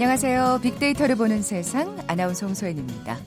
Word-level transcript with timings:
안녕하세요. 0.00 0.60
빅데이터를 0.62 1.14
보는 1.14 1.42
세상 1.42 1.98
아나운서 2.06 2.46
홍소연입니다. 2.46 3.18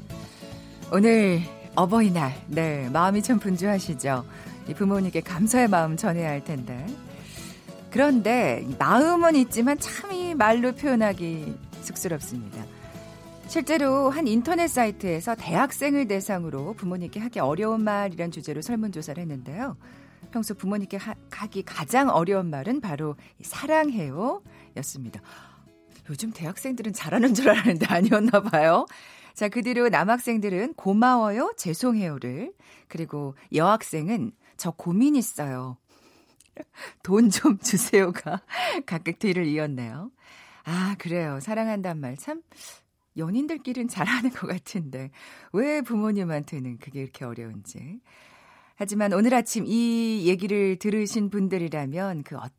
오늘 0.92 1.42
어버이날, 1.76 2.34
네, 2.48 2.90
마음이 2.90 3.22
참 3.22 3.38
분주하시죠? 3.38 4.26
이 4.68 4.74
부모님께 4.74 5.22
감사의 5.22 5.68
마음 5.68 5.96
전해야 5.96 6.32
할 6.32 6.44
텐데. 6.44 6.84
그런데 7.92 8.68
마음은 8.80 9.36
있지만 9.36 9.78
참 9.78 10.12
이 10.14 10.34
말로 10.34 10.72
표현하기 10.72 11.56
쑥스럽습니다. 11.82 12.66
실제로 13.46 14.10
한 14.10 14.26
인터넷 14.28 14.68
사이트에서 14.68 15.36
대학생을 15.36 16.08
대상으로 16.08 16.74
부모님께 16.74 17.20
하기 17.20 17.40
어려운 17.40 17.84
말이란 17.84 18.32
주제로 18.32 18.64
설문조사를 18.64 19.22
했는데요. 19.22 19.78
평소 20.32 20.56
부모님께 20.56 20.98
하, 20.98 21.14
기 21.52 21.62
가장 21.62 22.10
어려운 22.10 22.50
말은 22.50 22.82
바로 22.82 23.16
사랑해요 23.44 24.42
였습니다. 24.78 25.22
요즘 26.10 26.32
대학생들은 26.32 26.94
잘하는 26.94 27.34
줄 27.34 27.50
알았는데 27.50 27.86
아니었나 27.88 28.42
봐요. 28.44 28.86
자, 29.34 29.50
그 29.50 29.62
뒤로 29.64 29.90
남학생들은 29.90 30.76
고마워요, 30.76 31.54
죄송해요를, 31.58 32.54
그리고 32.88 33.36
여학생은 33.54 34.32
저 34.58 34.72
고민 34.72 35.16
있어요. 35.16 35.78
돈 37.04 37.30
좀 37.32 37.58
주세요가 37.58 38.42
각각 38.86 39.18
뒤를 39.20 39.46
이었네요. 39.48 40.12
아, 40.66 40.96
그래요. 41.00 41.40
사랑한단 41.40 42.00
말 42.00 42.16
참 42.18 42.42
연인들끼리는 43.18 43.88
잘하는 43.90 44.32
것 44.32 44.48
같은데 44.48 45.12
왜 45.52 45.82
부모님한테는 45.82 46.78
그게 46.80 47.02
이렇게 47.02 47.26
어려운지. 47.26 48.00
하지만 48.76 49.14
오늘 49.14 49.34
아침 49.36 49.66
이 49.68 50.26
얘기를 50.28 50.78
들으신 50.78 51.30
분들이라면 51.30 52.24
그 52.24 52.38
어떤 52.38 52.52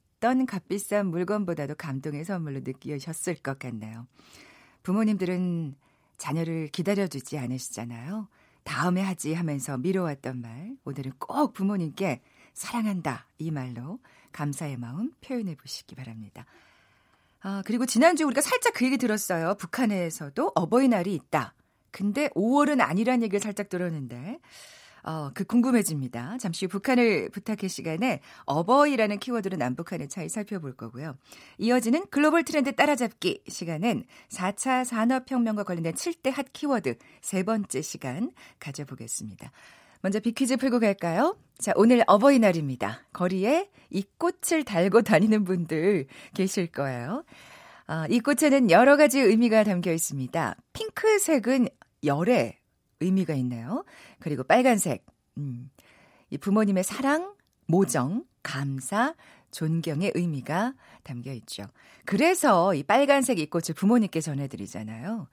값비싼 0.47 1.08
물건보다도 1.08 1.75
감동의 1.75 2.25
선물로 2.25 2.61
느끼셨을 2.61 3.36
것 3.36 3.58
같네요. 3.58 4.06
부모님들은 4.83 5.75
자녀를 6.16 6.69
기다려주지 6.69 7.39
않으시잖아요. 7.39 8.28
다음에 8.62 9.03
하지 9.03 9.34
하면서 9.34 9.77
미뤄왔던 9.77 10.41
말, 10.41 10.77
오늘은 10.84 11.12
꼭 11.19 11.53
부모님께 11.53 12.22
사랑한다 12.55 13.27
이 13.39 13.50
말로 13.50 13.98
감사의 14.33 14.78
마음 14.78 15.12
표현해 15.20 15.56
보시기 15.56 15.94
바랍니다. 15.94 16.47
아, 17.41 17.62
그리고 17.66 17.84
지난주 17.84 18.25
우리가 18.25 18.41
살짝 18.41 18.72
그 18.75 18.86
얘기 18.86 18.97
들었어요. 18.97 19.56
북한에서도 19.56 20.53
어버이날이 20.55 21.14
있다. 21.14 21.55
근데 21.91 22.28
5월은 22.31 22.81
아니란 22.81 23.22
얘기를 23.22 23.38
살짝 23.41 23.69
들었는데, 23.69 24.41
어, 25.05 25.30
그 25.34 25.44
궁금해집니다. 25.44 26.38
잠시 26.38 26.64
후 26.64 26.70
북한을 26.70 27.28
부탁해 27.28 27.69
시간에 27.69 28.20
어버이라는 28.47 29.19
키워드로 29.19 29.56
남북한의 29.56 30.08
차이 30.08 30.28
살펴볼 30.28 30.74
거고요. 30.74 31.16
이어지는 31.58 32.06
글로벌 32.10 32.44
트렌드 32.44 32.74
따라잡기 32.74 33.42
시간은 33.47 34.05
4차 34.30 34.84
산업혁명과 34.84 35.64
관련된 35.64 35.94
7대 35.94 36.32
핫 36.32 36.47
키워드 36.52 36.97
세 37.20 37.42
번째 37.42 37.82
시간 37.82 38.32
가져보겠습니다. 38.58 39.50
먼저 40.00 40.20
비퀴즈 40.20 40.56
풀고 40.56 40.80
갈까요? 40.80 41.36
자, 41.58 41.72
오늘 41.77 42.02
어버이날입니다. 42.06 43.05
거리에 43.12 43.70
이 43.91 44.05
꽃을 44.19 44.64
달고 44.64 45.02
다니는 45.02 45.44
분들 45.44 46.06
계실 46.34 46.66
거예요. 46.66 47.25
아, 47.86 48.06
이 48.08 48.20
꽃에는 48.20 48.71
여러 48.71 48.97
가지 48.97 49.21
의미가 49.21 49.65
담겨 49.65 49.92
있습니다. 49.92 50.56
핑크색은 50.72 51.69
열의 52.04 52.59
의미가 53.00 53.34
있네요. 53.34 53.84
그리고 54.19 54.44
빨간색, 54.44 55.05
음, 55.38 55.71
이 56.31 56.38
부모님의 56.38 56.84
사랑, 56.84 57.34
모정, 57.66 58.25
감사, 58.43 59.15
존경의 59.50 60.12
의미가 60.15 60.75
담겨 61.03 61.33
있죠. 61.33 61.65
그래서 62.04 62.75
이 62.75 62.83
빨간색 62.83 63.38
이 63.38 63.47
꽃을 63.47 63.75
부모님께 63.77 64.21
전해드리잖아요. 64.21 65.28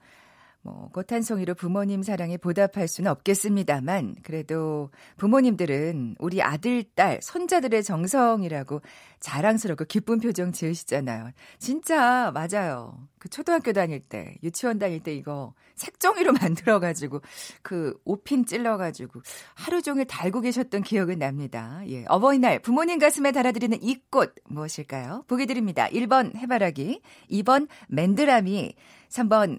뭐, 0.64 0.88
꽃 0.92 1.12
한 1.12 1.22
송이로 1.22 1.54
부모님 1.54 2.04
사랑에 2.04 2.36
보답할 2.36 2.86
수는 2.86 3.10
없겠습니다만, 3.10 4.14
그래도 4.22 4.90
부모님들은 5.16 6.16
우리 6.20 6.40
아들, 6.40 6.84
딸, 6.94 7.18
손자들의 7.20 7.82
정성이라고 7.82 8.80
자랑스럽고 9.18 9.86
기쁜 9.86 10.20
표정 10.20 10.52
지으시잖아요. 10.52 11.32
진짜, 11.58 12.30
맞아요. 12.32 13.08
그 13.18 13.28
초등학교 13.28 13.72
다닐 13.72 14.00
때, 14.00 14.36
유치원 14.44 14.78
다닐 14.78 15.02
때 15.02 15.12
이거 15.12 15.52
색종이로 15.74 16.32
만들어가지고, 16.40 17.22
그 17.62 17.98
옷핀 18.04 18.46
찔러가지고, 18.46 19.20
하루 19.54 19.82
종일 19.82 20.04
달고 20.04 20.42
계셨던 20.42 20.84
기억은 20.84 21.18
납니다. 21.18 21.82
예. 21.88 22.04
어버이날, 22.06 22.60
부모님 22.60 23.00
가슴에 23.00 23.32
달아드리는 23.32 23.78
이 23.82 23.96
꽃, 24.10 24.34
무엇일까요? 24.44 25.24
보기 25.26 25.46
드립니다. 25.46 25.88
1번 25.88 26.36
해바라기, 26.36 27.00
2번 27.30 27.66
맨드라미, 27.88 28.74
3번 29.08 29.58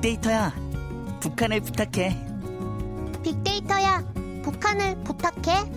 빅데이터야, 0.00 0.52
북한을 1.20 1.60
부탁해. 1.60 2.16
빅데이터야, 3.24 4.04
북한을 4.44 5.02
부탁해. 5.02 5.72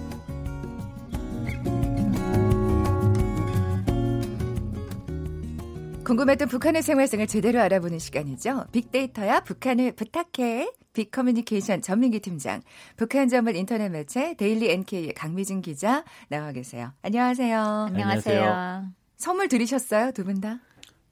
궁금했던 6.05 6.47
북한의 6.49 6.83
생활상을 6.83 7.25
제대로 7.25 7.61
알아보는 7.61 7.97
시간이죠. 7.97 8.65
빅데이터야, 8.71 9.39
북한을 9.41 9.93
부탁해. 9.93 10.71
빅커뮤니케이션 10.93 11.81
전민기 11.81 12.19
팀장, 12.19 12.61
북한 12.97 13.27
전문 13.27 13.55
인터넷 13.55 13.89
매체 13.89 14.35
데일리 14.35 14.69
NK의 14.71 15.13
강미진 15.13 15.61
기자 15.61 16.03
나와 16.27 16.51
계세요. 16.51 16.91
안녕하세요. 17.01 17.59
안녕하세요. 17.89 18.85
선물 19.17 19.47
들으셨어요, 19.47 20.11
두 20.11 20.25
분 20.25 20.41
다? 20.41 20.59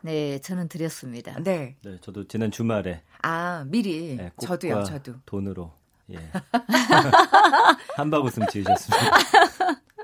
네, 0.01 0.39
저는 0.39 0.69
드렸습니다. 0.69 1.35
네. 1.43 1.75
네, 1.83 1.97
저도 2.01 2.27
지난 2.27 2.51
주말에 2.51 3.01
아, 3.21 3.63
미리. 3.67 4.15
네, 4.15 4.31
저도요, 4.41 4.83
저도. 4.83 5.13
돈으로 5.25 5.71
예. 6.11 6.17
함박 7.95 8.23
웃음 8.25 8.47
지으셨습니다. 8.47 9.17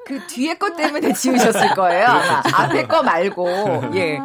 그 0.05 0.28
뒤에 0.28 0.55
것 0.55 0.75
때문에 0.75 1.13
지으셨을 1.13 1.73
거예요. 1.75 2.05
아마. 2.05 2.44
앞에 2.53 2.85
거 2.88 3.01
말고. 3.01 3.47
예. 3.95 4.17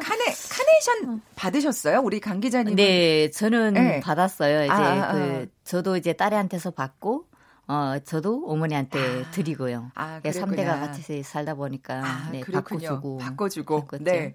카네 0.00 0.24
카네이션 0.26 1.22
받으셨어요? 1.34 2.00
우리 2.00 2.20
강 2.20 2.40
기자님. 2.40 2.76
네, 2.76 3.30
저는 3.30 3.74
네. 3.74 4.00
받았어요. 4.00 4.64
이제 4.64 4.72
아, 4.72 5.10
아, 5.10 5.12
그 5.12 5.48
저도 5.64 5.96
이제 5.96 6.12
딸한테서 6.12 6.70
받고 6.70 7.26
어, 7.68 7.98
저도 8.02 8.44
어머니한테 8.46 8.98
아, 8.98 9.30
드리고요. 9.30 9.90
아, 9.94 10.20
네, 10.22 10.30
3대가 10.30 10.80
같이 10.80 11.22
살다 11.22 11.54
보니까 11.54 12.02
아, 12.02 12.30
네, 12.32 12.40
그렇군요. 12.40 12.80
바꿔주고 12.88 13.18
바꿔주고. 13.18 13.80
바꿨죠. 13.82 14.04
네. 14.04 14.34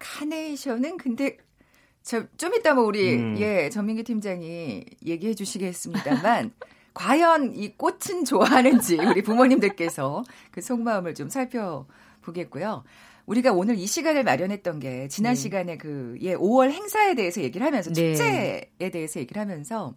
카네이션은 0.00 0.96
근데 0.96 1.36
저, 2.02 2.24
좀 2.36 2.52
이따 2.54 2.74
뭐 2.74 2.84
우리 2.84 3.14
음. 3.14 3.36
예 3.38 3.70
전민기 3.70 4.02
팀장이 4.02 4.84
얘기해 5.06 5.34
주시겠습니다만 5.34 6.50
과연 6.94 7.54
이 7.54 7.72
꽃은 7.76 8.24
좋아하는지 8.26 8.98
우리 8.98 9.22
부모님들께서 9.22 10.24
그 10.50 10.60
속마음을 10.60 11.14
좀 11.14 11.28
살펴보겠고요. 11.28 12.82
우리가 13.26 13.52
오늘 13.52 13.78
이 13.78 13.86
시간을 13.86 14.24
마련했던 14.24 14.80
게 14.80 15.06
지난 15.06 15.34
네. 15.34 15.40
시간에 15.40 15.76
그 15.78 16.18
예 16.20 16.34
5월 16.34 16.72
행사에 16.72 17.14
대해서 17.14 17.40
얘기를 17.40 17.64
하면서 17.64 17.92
네. 17.92 18.14
축제에 18.14 18.90
대해서 18.90 19.20
얘기를 19.20 19.40
하면서 19.40 19.94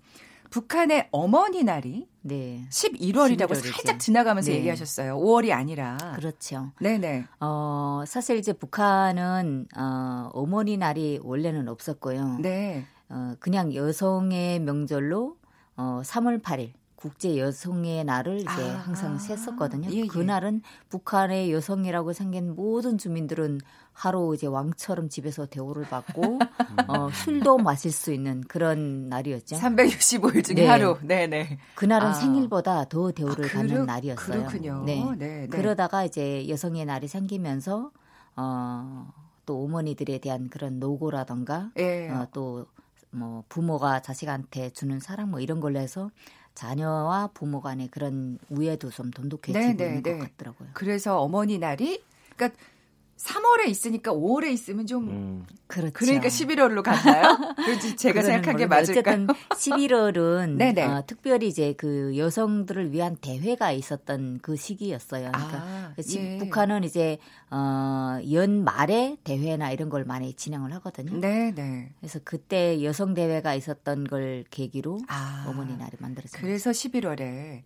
북한의 0.49 1.09
어머니 1.11 1.63
날이 1.63 2.07
네. 2.21 2.65
11월이라고 2.69 3.49
11월 3.51 3.57
이죠. 3.59 3.71
살짝 3.71 3.99
지나가면서 3.99 4.51
네. 4.51 4.57
얘기하셨어요. 4.57 5.17
5월이 5.17 5.51
아니라. 5.51 5.97
그렇죠. 6.15 6.71
네네. 6.79 7.25
어, 7.39 8.03
사실 8.07 8.37
이제 8.37 8.53
북한은 8.53 9.67
어, 9.77 10.29
어머니 10.33 10.77
날이 10.77 11.19
원래는 11.21 11.67
없었고요. 11.67 12.39
네. 12.41 12.85
어, 13.09 13.35
그냥 13.39 13.73
여성의 13.73 14.59
명절로 14.61 15.37
어, 15.77 16.01
3월 16.03 16.41
8일 16.41 16.71
국제 16.95 17.37
여성의 17.37 18.03
날을 18.05 18.39
이제 18.39 18.49
아, 18.49 18.77
항상 18.79 19.19
셌었거든요. 19.19 19.89
예, 19.91 19.97
예. 19.97 20.07
그날은 20.07 20.63
북한의 20.89 21.51
여성이라고 21.51 22.13
생긴 22.13 22.55
모든 22.55 22.97
주민들은 22.97 23.59
하루 23.95 24.35
이제 24.35 24.45
왕처럼 24.45 25.09
집에서 25.09 25.45
대우를 25.47 25.83
받고 25.85 26.39
어, 26.87 27.09
술도 27.11 27.57
마실 27.57 27.91
수 27.91 28.13
있는 28.13 28.41
그런 28.41 29.09
날이었죠. 29.09 29.55
365일 29.55 30.43
중에 30.45 30.55
네. 30.55 30.67
하루. 30.67 30.97
네네. 31.01 31.57
그날은 31.73 32.09
아. 32.09 32.13
생일보다 32.13 32.85
더 32.85 33.11
대우를 33.11 33.45
아, 33.45 33.53
받는 33.53 33.67
그렇- 33.73 33.85
날이었어요. 33.85 34.39
그렇군요. 34.39 34.83
네. 34.85 35.03
네, 35.17 35.25
네. 35.41 35.47
그러다가 35.47 36.03
이제 36.03 36.47
여성의 36.47 36.85
날이 36.85 37.07
생기면서 37.07 37.89
어 38.35 39.07
또 39.45 39.63
어머니들에 39.63 40.17
대한 40.17 40.49
그런 40.49 40.79
노고라던가 40.79 41.69
예. 41.77 42.09
어, 42.09 42.27
또뭐 42.33 43.43
부모가 43.47 44.01
자식한테 44.01 44.71
주는 44.71 44.99
사랑 44.99 45.29
뭐 45.29 45.39
이런 45.39 45.59
걸로 45.59 45.79
해서 45.79 46.09
자녀와 46.55 47.29
부모 47.33 47.61
간의 47.61 47.89
그런 47.89 48.39
우애도 48.49 48.89
좀 48.89 49.11
돈독해지고 49.11 49.59
네, 49.59 49.73
네, 49.75 49.85
있는 49.87 50.01
네. 50.03 50.17
것 50.17 50.29
같더라고요. 50.35 50.69
그래서 50.73 51.19
어머니 51.19 51.59
날이 51.59 52.01
그러니까 52.35 52.59
3월에 53.17 53.67
있으니까 53.69 54.11
5월에 54.11 54.47
있으면 54.51 54.85
좀 54.85 55.09
음, 55.09 55.45
그렇죠. 55.67 55.93
그러니까 55.93 56.27
11월로 56.27 56.83
갔나요? 56.83 57.37
그렇지 57.55 57.95
제가 57.95 58.21
생각한 58.21 58.57
게 58.57 58.67
맞을까요? 58.67 59.25
어쨌든 59.25 59.27
11월은 59.51 60.57
네네. 60.59 60.83
어, 60.83 61.03
특별히 61.07 61.47
이제 61.47 61.73
그 61.77 62.17
여성들을 62.17 62.91
위한 62.91 63.15
대회가 63.15 63.71
있었던 63.71 64.39
그 64.41 64.55
시기였어요. 64.57 65.31
그러니까 65.31 65.57
아, 65.57 65.93
지- 66.05 66.19
예. 66.19 66.37
북한은 66.39 66.83
이제 66.83 67.17
어, 67.49 68.19
연말에 68.31 69.15
대회나 69.23 69.71
이런 69.71 69.89
걸 69.89 70.03
많이 70.03 70.33
진행을 70.33 70.73
하거든요. 70.75 71.17
네, 71.19 71.51
네. 71.55 71.91
그래서 71.99 72.19
그때 72.23 72.83
여성 72.83 73.13
대회가 73.13 73.55
있었던 73.55 74.05
걸 74.07 74.43
계기로 74.49 74.99
아. 75.07 75.45
어머니 75.47 75.75
날이 75.77 75.93
만들어진 75.99 76.37
그래서 76.39 76.71
11월에 76.71 77.61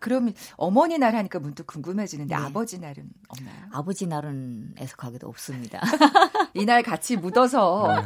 그러면 0.00 0.34
어머니 0.56 0.98
날 0.98 1.14
하니까 1.16 1.38
문득 1.38 1.66
궁금해지는데 1.66 2.34
네. 2.36 2.42
아버지 2.42 2.78
날은 2.78 3.08
없나요? 3.28 3.56
아버지 3.72 4.06
날은 4.06 4.74
애석하게도 4.78 5.28
없습니다. 5.28 5.80
이날 6.54 6.82
같이 6.82 7.16
묻어서 7.16 8.02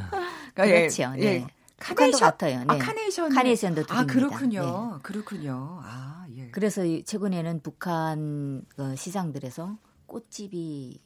그러니까 0.55 0.69
예, 0.69 0.81
그렇죠. 0.89 1.11
네. 1.17 1.23
예. 1.23 1.47
북한도 1.81 2.19
카네이션 2.19 2.21
같아요. 2.21 2.65
아 2.67 2.73
네. 2.75 2.79
카네이션 2.79 3.29
카네이션도 3.35 3.83
아 3.83 4.05
드립니다. 4.05 4.13
그렇군요. 4.13 4.99
그렇군요. 5.03 5.81
아 5.83 6.27
예. 6.37 6.51
그래서 6.51 6.85
이- 6.85 7.05
최근에는 7.05 7.61
북한 7.63 8.65
그 8.77 8.97
시장들에서 8.97 9.79
꽃집이 10.07 11.01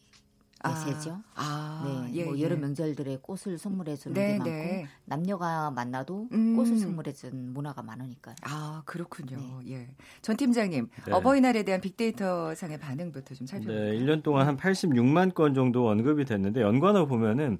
대세죠. 0.62 1.20
아, 1.34 1.82
네, 1.84 2.14
예, 2.14 2.24
뭐 2.24 2.38
예. 2.38 2.42
여러 2.42 2.56
명절들에 2.56 3.18
꽃을 3.22 3.58
선물해 3.58 3.96
주는 3.96 4.14
네, 4.14 4.32
게 4.32 4.38
많고 4.38 4.50
네. 4.50 4.86
남녀가 5.04 5.70
만나도 5.70 6.28
음. 6.32 6.56
꽃을 6.56 6.78
선물해 6.78 7.12
주는 7.12 7.52
문화가 7.52 7.82
많으니까요. 7.82 8.36
아 8.42 8.82
그렇군요. 8.84 9.36
네. 9.64 9.72
예. 9.72 9.88
전 10.20 10.36
팀장님 10.36 10.88
네. 11.06 11.12
어버이날에 11.12 11.62
대한 11.64 11.80
빅데이터 11.80 12.54
상의 12.54 12.78
반응부터 12.78 13.34
좀 13.34 13.46
네, 13.46 13.50
살펴볼까요? 13.50 13.92
1년 13.98 14.22
동안 14.22 14.46
한 14.46 14.56
86만 14.56 15.34
건 15.34 15.54
정도 15.54 15.88
언급이 15.88 16.24
됐는데 16.24 16.62
연관어 16.62 17.06
보면은 17.06 17.58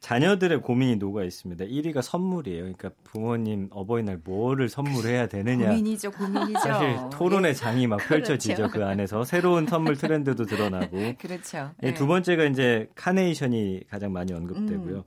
자녀들의 0.00 0.62
고민이 0.62 0.96
녹아 0.96 1.24
있습니다. 1.24 1.64
1위가 1.64 2.02
선물이에요. 2.02 2.60
그러니까 2.60 2.90
부모님 3.02 3.68
어버이날 3.70 4.20
뭐를 4.22 4.68
선물해야 4.68 5.26
되느냐. 5.26 5.68
고민이죠, 5.68 6.10
고민이죠. 6.12 6.60
사실 6.60 6.96
토론의 7.12 7.54
장이 7.56 7.86
막 7.86 7.96
펼쳐지죠. 7.96 8.54
그렇죠. 8.54 8.72
그 8.72 8.84
안에서 8.84 9.24
새로운 9.24 9.66
선물 9.66 9.96
트렌드도 9.96 10.44
드러나고. 10.44 10.98
예, 10.98 11.14
그렇죠. 11.20 11.72
예, 11.82 11.94
두 11.94 12.06
번째가 12.06 12.44
이제 12.44 12.88
카네이션이 12.94 13.82
가장 13.90 14.12
많이 14.12 14.32
언급되고요. 14.32 14.96
음. 14.98 15.02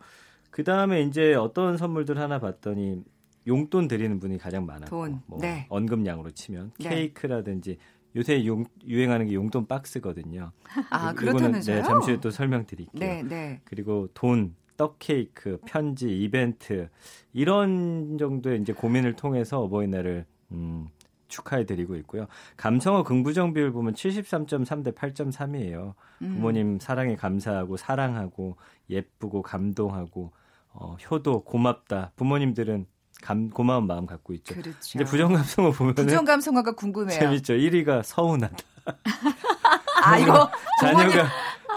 그 0.50 0.64
다음에 0.66 1.02
이제 1.04 1.34
어떤 1.34 1.78
선물들 1.78 2.18
하나 2.20 2.40
봤더니 2.40 3.02
용돈 3.48 3.88
드리는 3.88 4.20
분이 4.20 4.38
가장 4.38 4.68
돈. 4.88 5.22
뭐 5.26 5.40
네. 5.40 5.66
언급량으로 5.70 6.32
치면 6.32 6.74
네. 6.80 6.90
케이크라든지 6.90 7.78
요새 8.16 8.46
용, 8.46 8.66
유행하는 8.86 9.28
게 9.28 9.34
용돈 9.34 9.66
박스거든요. 9.66 10.52
아 10.90 11.12
이거는, 11.12 11.16
그렇다면서요? 11.16 11.76
네, 11.78 11.84
잠시 11.84 12.12
후에 12.12 12.20
또 12.20 12.30
설명드릴게요. 12.30 13.00
네, 13.00 13.24
네. 13.24 13.62
그리고 13.64 14.10
돈, 14.14 14.54
떡 14.82 14.96
케이크, 14.98 15.60
편지, 15.68 16.10
이벤트 16.24 16.90
이런 17.34 18.18
정도의 18.18 18.62
이제 18.62 18.74
고민을 18.74 19.16
통해서 19.16 19.60
어버이날을 19.60 20.26
음, 20.54 20.88
축하해드리고 21.28 21.96
있고요. 21.98 22.26
감성어 22.58 23.04
긍부정 23.04 23.54
비율 23.54 23.72
보면 23.72 23.94
73.3 23.94 24.84
대 24.84 24.90
8.3이에요. 24.90 25.94
음. 26.24 26.34
부모님 26.34 26.80
사랑에 26.80 27.16
감사하고 27.16 27.78
사랑하고 27.78 28.58
예쁘고 28.90 29.44
감동하고 29.44 30.32
어, 30.74 30.98
효도 31.12 31.44
고맙다. 31.44 32.14
부모님들은 32.16 32.88
감, 33.22 33.52
고마운 33.52 33.86
마음 33.86 34.08
갖고 34.08 34.34
있죠. 34.34 34.56
그렇죠. 34.56 34.80
이제 34.96 35.04
부정 35.04 35.34
감성어 35.34 35.70
보면은 35.74 36.06
부정 36.06 36.26
감성어가 36.26 36.72
궁금해요. 36.72 37.20
재밌죠. 37.20 37.54
1위가 37.54 38.02
서운하다. 38.02 38.58
아 40.04 40.18
이거 40.18 40.50
자녀가 40.82 41.30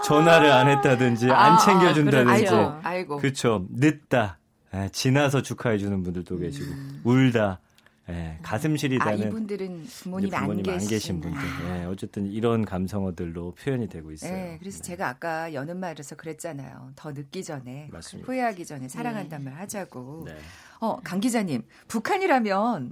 전화를 0.05 0.51
안 0.51 0.67
했다든지 0.69 1.31
아, 1.31 1.53
안 1.53 1.59
챙겨준다든지 1.59 2.47
아이고, 2.47 2.79
아이고. 2.83 3.17
그렇죠. 3.17 3.65
늦다. 3.69 4.39
예, 4.73 4.89
지나서 4.91 5.41
축하해 5.41 5.77
주는 5.77 6.03
분들도 6.03 6.37
계시고 6.37 6.73
울다. 7.03 7.59
예, 8.07 8.37
가슴 8.43 8.73
아 8.73 8.77
시리다는 8.77 9.27
이분들은 9.27 9.87
부모님이 9.87 10.27
이제 10.27 10.37
부모님 10.37 10.69
안, 10.69 10.79
안 10.79 10.87
계신 10.87 11.21
분들. 11.21 11.41
예, 11.69 11.85
어쨌든 11.85 12.27
이런 12.27 12.63
감성어들로 12.63 13.55
표현이 13.55 13.89
되고 13.89 14.11
있어요. 14.11 14.31
네, 14.31 14.57
그래서 14.59 14.83
제가 14.83 15.07
아까 15.07 15.53
여는 15.53 15.79
말에서 15.79 16.15
그랬잖아요. 16.15 16.91
더 16.95 17.11
늦기 17.11 17.43
전에 17.43 17.89
맞습니다. 17.91 18.27
후회하기 18.27 18.65
전에 18.65 18.87
사랑한단 18.89 19.43
말 19.43 19.55
하자고. 19.55 20.25
네. 20.27 20.37
어, 20.81 20.99
강 21.03 21.19
기자님, 21.19 21.63
북한이라면 21.87 22.91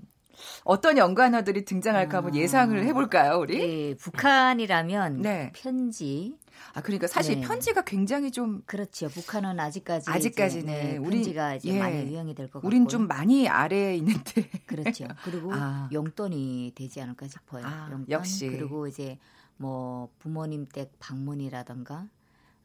어떤 0.64 0.98
연관어들이 0.98 1.66
등장할까 1.66 2.18
한번 2.18 2.34
아. 2.34 2.38
예상을 2.38 2.84
해볼까요, 2.84 3.38
우리? 3.38 3.58
네, 3.60 3.96
북한이라면 3.98 5.22
네. 5.22 5.52
편지 5.56 6.36
아, 6.74 6.82
그러니까 6.82 7.08
사실 7.08 7.40
네. 7.40 7.48
편지가 7.48 7.84
굉장히 7.84 8.32
좀 8.32 8.62
그렇죠. 8.66 9.08
북한은 9.10 9.60
아직까지 9.60 10.10
아직까지는 10.10 10.74
이제, 10.74 10.84
네, 10.84 10.98
우린- 10.98 11.12
편지가 11.22 11.56
이제 11.56 11.70
예. 11.70 11.80
많이 11.80 12.08
유행이 12.12 12.34
될 12.36 12.48
것 12.48 12.54
같고 12.54 12.68
우린 12.68 12.88
좀 12.88 13.08
많이 13.08 13.48
아래에 13.48 13.96
있는데. 13.98 14.50
그렇죠. 14.66 15.08
그리고 15.24 15.54
아. 15.54 15.90
용돈이 15.92 16.74
되지 16.76 17.02
않을까 17.02 17.28
싶어요. 17.28 17.66
아, 17.66 17.90
용돈 17.92 18.10
역시. 18.10 18.48
그리고 18.50 18.88
이제 18.88 19.18
뭐 19.58 20.10
부모님 20.20 20.66
댁 20.68 20.92
방문이라던가 21.00 22.08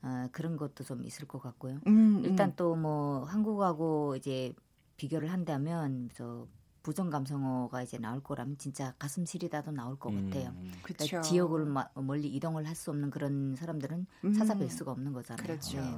어, 0.03 0.29
그런 0.33 0.56
것도 0.56 0.85
좀 0.85 1.03
있을 1.05 1.27
것 1.27 1.43
같고요. 1.43 1.81
음, 1.87 2.23
일단 2.25 2.50
음. 2.50 2.53
또뭐 2.56 3.25
한국하고 3.25 4.15
이제 4.17 4.53
비교를 4.97 5.33
한다면 5.33 6.09
저 6.15 6.47
부정 6.82 7.10
감성어가 7.10 7.82
이제 7.82 7.98
나올 7.98 8.22
거라면 8.22 8.56
진짜 8.58 8.94
가슴 8.98 9.25
시리다도 9.26 9.72
나올 9.72 9.98
것 9.98 10.10
같아요. 10.14 10.50
음, 10.56 10.72
그러니까. 10.82 11.20
지역을 11.20 11.64
마- 11.66 11.88
멀리 11.94 12.28
이동을 12.28 12.66
할 12.66 12.75
수 12.75 12.90
없는 12.90 13.10
그런 13.10 13.56
사람들은 13.56 14.06
음. 14.25 14.32
찾아뵐 14.32 14.68
수가 14.70 14.92
없는 14.92 15.12
거잖아요. 15.12 15.44
그렇죠. 15.44 15.80
네. 15.80 15.94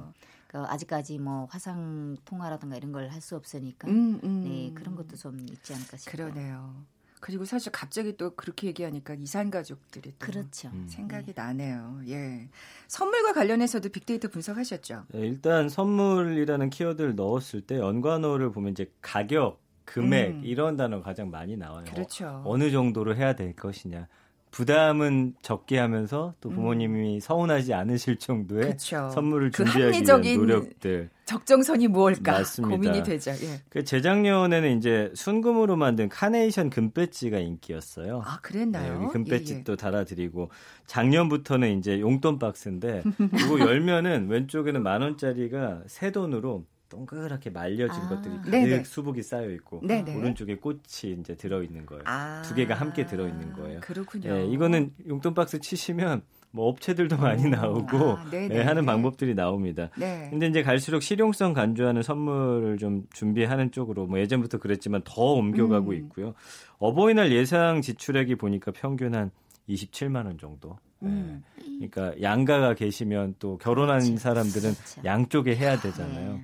그러니까 0.47 0.73
아직까지 0.73 1.19
뭐 1.19 1.45
화상 1.49 2.17
통화라든가 2.25 2.75
이런 2.77 2.91
걸 2.91 3.07
할 3.09 3.21
수 3.21 3.35
없으니까 3.35 3.87
음, 3.87 4.19
음. 4.23 4.43
네 4.43 4.71
그런 4.73 4.95
것도 4.95 5.15
좀 5.15 5.39
있지 5.49 5.73
않을까 5.73 5.97
싶어요. 5.97 6.31
그러네요. 6.31 6.83
그리고 7.19 7.45
사실 7.45 7.71
갑자기 7.71 8.17
또 8.17 8.33
그렇게 8.35 8.65
얘기하니까 8.67 9.13
이산 9.13 9.51
가족들이 9.51 10.13
또 10.17 10.25
그렇죠. 10.25 10.69
음. 10.73 10.87
생각이 10.89 11.33
나네요. 11.35 12.01
예. 12.07 12.49
선물과 12.87 13.33
관련해서도 13.33 13.89
빅데이터 13.89 14.27
분석하셨죠? 14.27 15.05
네, 15.09 15.19
일단 15.19 15.69
선물이라는 15.69 16.71
키워드를 16.71 17.15
넣었을 17.15 17.61
때 17.61 17.77
연관어를 17.77 18.51
보면 18.51 18.71
이제 18.71 18.91
가격, 19.01 19.61
금액 19.91 20.29
음. 20.29 20.41
이런 20.45 20.77
단어가 20.77 21.03
가장 21.03 21.29
많이 21.29 21.57
나와요. 21.57 21.83
그렇죠. 21.93 22.41
어, 22.45 22.57
느 22.57 22.71
정도로 22.71 23.15
해야 23.15 23.33
될 23.33 23.53
것이냐. 23.53 24.07
부담은 24.51 25.35
적게 25.41 25.79
하면서 25.79 26.33
또 26.41 26.49
부모님이 26.49 27.21
서운하지 27.21 27.73
않으실 27.73 28.17
정도의 28.17 28.61
음. 28.63 28.67
그렇죠. 28.67 29.09
선물을 29.09 29.51
그 29.51 29.63
준비하기 29.63 30.01
위한 30.03 30.37
노력들. 30.37 31.09
적정선이 31.25 31.87
무엇일까 31.87 32.31
맞습니다. 32.33 32.75
고민이 32.75 33.03
되죠. 33.03 33.31
예. 33.31 33.61
그 33.69 33.85
재작년에는 33.85 34.77
이제 34.77 35.09
순금으로 35.15 35.77
만든 35.77 36.09
카네이션 36.09 36.69
금배지가 36.69 37.39
인기였어요. 37.39 38.21
아 38.25 38.35
네, 38.35 38.39
그랬나요? 38.41 38.95
여기 38.95 39.13
금배지 39.13 39.53
예, 39.53 39.57
예. 39.59 39.63
또 39.63 39.77
달아드리고 39.77 40.51
작년부터는 40.87 41.79
이제 41.79 42.01
용돈 42.01 42.37
박스인데 42.37 43.03
이거 43.45 43.59
열면은 43.59 44.27
왼쪽에는 44.27 44.83
만 44.83 45.01
원짜리가 45.01 45.83
새 45.87 46.11
돈으로 46.11 46.65
동그랗게 46.91 47.49
말려진 47.49 48.03
아. 48.03 48.09
것들이 48.09 48.35
가득 48.37 48.51
네네. 48.51 48.83
수북이 48.83 49.23
쌓여 49.23 49.49
있고 49.51 49.81
네네. 49.83 50.15
오른쪽에 50.15 50.57
꽃이 50.57 51.17
이제 51.19 51.35
들어 51.35 51.63
있는 51.63 51.85
거예요. 51.85 52.03
아, 52.05 52.41
두 52.43 52.53
개가 52.53 52.75
함께 52.75 53.05
들어 53.05 53.27
있는 53.27 53.53
거예요. 53.53 53.79
그렇군요. 53.79 54.29
예, 54.29 54.45
이거는 54.45 54.93
용돈 55.07 55.33
박스 55.33 55.59
치시면 55.59 56.21
뭐 56.51 56.67
업체들도 56.67 57.15
많이 57.17 57.49
나오고 57.49 57.97
아. 57.97 58.29
예, 58.33 58.61
하는 58.61 58.85
방법들이 58.85 59.35
나옵니다. 59.35 59.89
네. 59.97 60.27
근데 60.29 60.47
이제 60.47 60.61
갈수록 60.63 61.01
실용성 61.01 61.53
간주하는 61.53 62.03
선물을 62.03 62.77
좀 62.77 63.07
준비하는 63.13 63.71
쪽으로 63.71 64.05
뭐 64.05 64.19
예전부터 64.19 64.57
그랬지만 64.57 65.01
더 65.05 65.21
옮겨가고 65.21 65.91
음. 65.91 65.95
있고요. 65.95 66.33
어버이날 66.77 67.31
예상 67.31 67.81
지출액이 67.81 68.35
보니까 68.35 68.71
평균 68.71 69.15
한 69.15 69.31
27만 69.69 70.25
원 70.25 70.37
정도. 70.37 70.77
예. 71.03 71.07
음. 71.07 71.43
그러니까 71.79 72.21
양가가 72.21 72.75
계시면 72.75 73.35
또 73.39 73.57
결혼한 73.57 73.99
그렇지. 73.99 74.17
사람들은 74.17 74.73
그렇죠. 74.73 75.01
양쪽에 75.05 75.55
해야 75.55 75.79
되잖아요. 75.79 76.41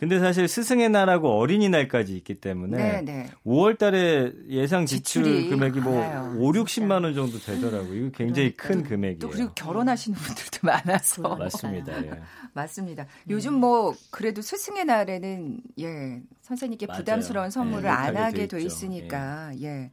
네. 0.00 0.08
근데 0.08 0.18
사실 0.18 0.48
스승의 0.48 0.88
날하고 0.88 1.38
어린이날까지 1.38 2.16
있기 2.16 2.40
때문에 2.40 2.76
네, 2.76 3.02
네. 3.02 3.30
5월 3.44 3.78
달에 3.78 4.32
예상 4.48 4.86
지출 4.86 5.22
금액이 5.50 5.80
뭐 5.80 6.00
많아요, 6.00 6.38
5, 6.40 6.52
60만 6.52 7.04
원 7.04 7.14
정도 7.14 7.38
되더라고요. 7.38 7.94
이거 7.94 8.10
굉장히 8.16 8.56
큰 8.56 8.82
금액이에요. 8.82 9.18
또 9.18 9.28
그리고 9.28 9.52
결혼하시는 9.54 10.16
분들도 10.18 10.58
많아서. 10.62 11.22
맞습니다. 11.36 12.04
예. 12.06 12.10
맞습니다. 12.54 13.06
요즘 13.28 13.54
뭐 13.54 13.94
그래도 14.10 14.40
스승의 14.40 14.86
날에는 14.86 15.60
예 15.80 16.22
선생님께 16.40 16.86
맞아요. 16.86 16.98
부담스러운 17.00 17.50
선물을 17.50 17.84
예, 17.84 17.88
안 17.88 18.16
하게 18.16 18.46
돼 18.46 18.58
돼. 18.58 18.62
있으니까 18.64 19.52
예. 19.60 19.90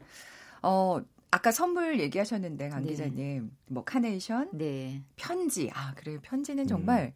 어 0.64 1.02
아까 1.30 1.52
선물 1.52 2.00
얘기하셨는데 2.00 2.70
강 2.70 2.84
네. 2.84 2.90
기자님 2.92 3.52
뭐 3.68 3.84
카네이션, 3.84 4.52
네. 4.54 5.04
편지 5.18 5.70
아 5.74 5.94
그래요 5.96 6.20
편지는 6.22 6.64
음. 6.64 6.68
정말 6.68 7.14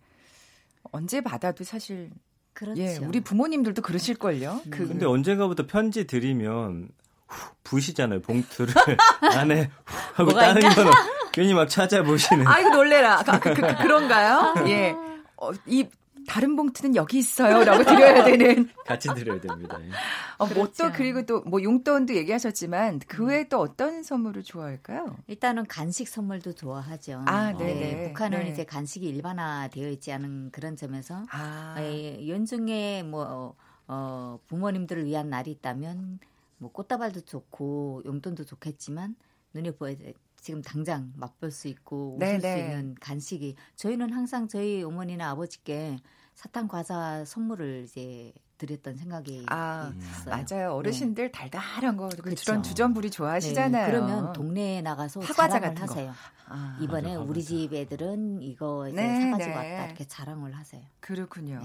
언제 0.91 1.21
받아도 1.21 1.63
사실 1.63 2.10
그렇죠. 2.53 2.81
예, 2.81 2.98
우리 2.98 3.22
부모님들도 3.22 3.81
그러실걸요. 3.81 4.62
그 4.70 4.88
근데 4.88 5.05
언젠가부터 5.05 5.65
편지 5.67 6.05
드리면 6.05 6.89
후, 7.27 7.51
부시잖아요. 7.63 8.22
봉투를 8.22 8.74
안에 9.36 9.70
후 9.86 9.98
하고 10.15 10.34
다른 10.34 10.62
거는 10.62 10.91
괜히 11.31 11.53
막 11.53 11.70
찾아보시는. 11.70 12.46
아이고 12.48 12.70
놀래라. 12.70 13.24
아, 13.25 13.39
그, 13.39 13.53
그, 13.53 13.62
그, 13.62 13.88
런가요 13.88 14.55
예. 14.67 14.96
어, 15.38 15.51
이 15.65 15.88
다른 16.31 16.55
봉투는 16.55 16.95
여기 16.95 17.17
있어요 17.17 17.61
라고 17.65 17.83
드려야 17.83 18.23
되는. 18.23 18.69
같이 18.85 19.09
드려야 19.13 19.41
됩니다. 19.41 19.77
예. 19.83 19.89
어, 20.38 20.45
뭐또 20.45 20.71
그렇죠. 20.71 20.91
그리고 20.95 21.25
또 21.25 21.41
뭐 21.45 21.61
용돈도 21.61 22.15
얘기하셨지만 22.15 23.00
그 23.05 23.25
외에 23.25 23.50
또 23.50 23.59
어떤 23.59 24.01
선물을 24.01 24.43
좋아할까요? 24.43 25.17
일단은 25.27 25.65
간식 25.67 26.07
선물도 26.07 26.53
좋아하죠. 26.53 27.23
아, 27.25 27.51
네네. 27.57 27.73
네, 27.73 28.07
북한은 28.07 28.45
네. 28.45 28.50
이제 28.51 28.63
간식이 28.63 29.05
일반화되어 29.09 29.89
있지 29.89 30.13
않은 30.13 30.51
그런 30.51 30.77
점에서 30.77 31.25
아, 31.31 31.75
예, 31.79 32.25
연중에 32.29 33.03
뭐 33.03 33.55
어, 33.88 34.39
부모님들을 34.47 35.05
위한 35.05 35.29
날이 35.29 35.51
있다면 35.51 36.19
뭐 36.59 36.71
꽃다발도 36.71 37.21
좋고 37.25 38.03
용돈도 38.05 38.45
좋겠지만 38.45 39.15
눈에 39.53 39.71
보여 39.71 39.95
지금 40.39 40.61
당장 40.61 41.11
맛볼 41.17 41.51
수 41.51 41.67
있고 41.67 42.15
웃을 42.15 42.35
수 42.39 42.41
네네. 42.41 42.61
있는 42.61 42.95
간식이 43.01 43.55
저희는 43.75 44.13
항상 44.13 44.47
저희 44.47 44.81
어머니나 44.81 45.31
아버지께 45.31 45.97
사탕 46.41 46.67
과자 46.67 47.24
선물을 47.24 47.83
이제 47.83 48.33
드렸던 48.57 48.98
생각이 48.98 49.45
아, 49.50 49.91
있어요. 49.95 50.36
맞아요. 50.36 50.74
어르신들 50.74 51.31
달달한 51.31 51.98
거. 51.98 52.10
그런 52.10 52.63
주전부리 52.63 53.12
좋아하시잖아요. 53.12 53.86
네, 53.86 53.91
그러면 53.91 54.33
동네에 54.33 54.81
나가서 54.81 55.19
화과자 55.19 55.60
자랑을 55.60 55.75
같은 55.75 55.86
거. 55.86 55.91
하세요. 55.93 56.13
아, 56.48 56.79
이번에 56.81 57.10
맞아, 57.15 57.19
우리. 57.19 57.43
집 57.43 57.71
애들은 57.71 58.41
이거 58.41 58.88
이제 58.88 58.95
네, 59.00 59.21
사가지고 59.21 59.51
네. 59.51 59.55
왔다 59.55 59.86
이렇게 59.86 60.07
자랑을 60.07 60.53
하세요. 60.57 60.81
그렇군요. 61.00 61.62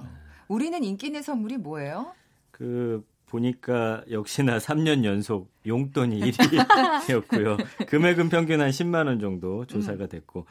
우리는 0.47 0.85
인기 0.85 1.07
있는 1.07 1.23
선물이 1.23 1.57
뭐예요? 1.57 2.13
그 2.51 3.03
보니까 3.27 4.05
역시나 4.11 4.59
3년 4.59 5.05
연속 5.05 5.51
용돈이 5.67 6.21
1위였고요. 6.21 7.57
금액은 7.89 8.29
평균 8.29 8.61
한 8.61 8.69
10만 8.71 9.07
원 9.07 9.21
정도 9.21 9.65
조사가 9.67 10.07
됐고. 10.07 10.47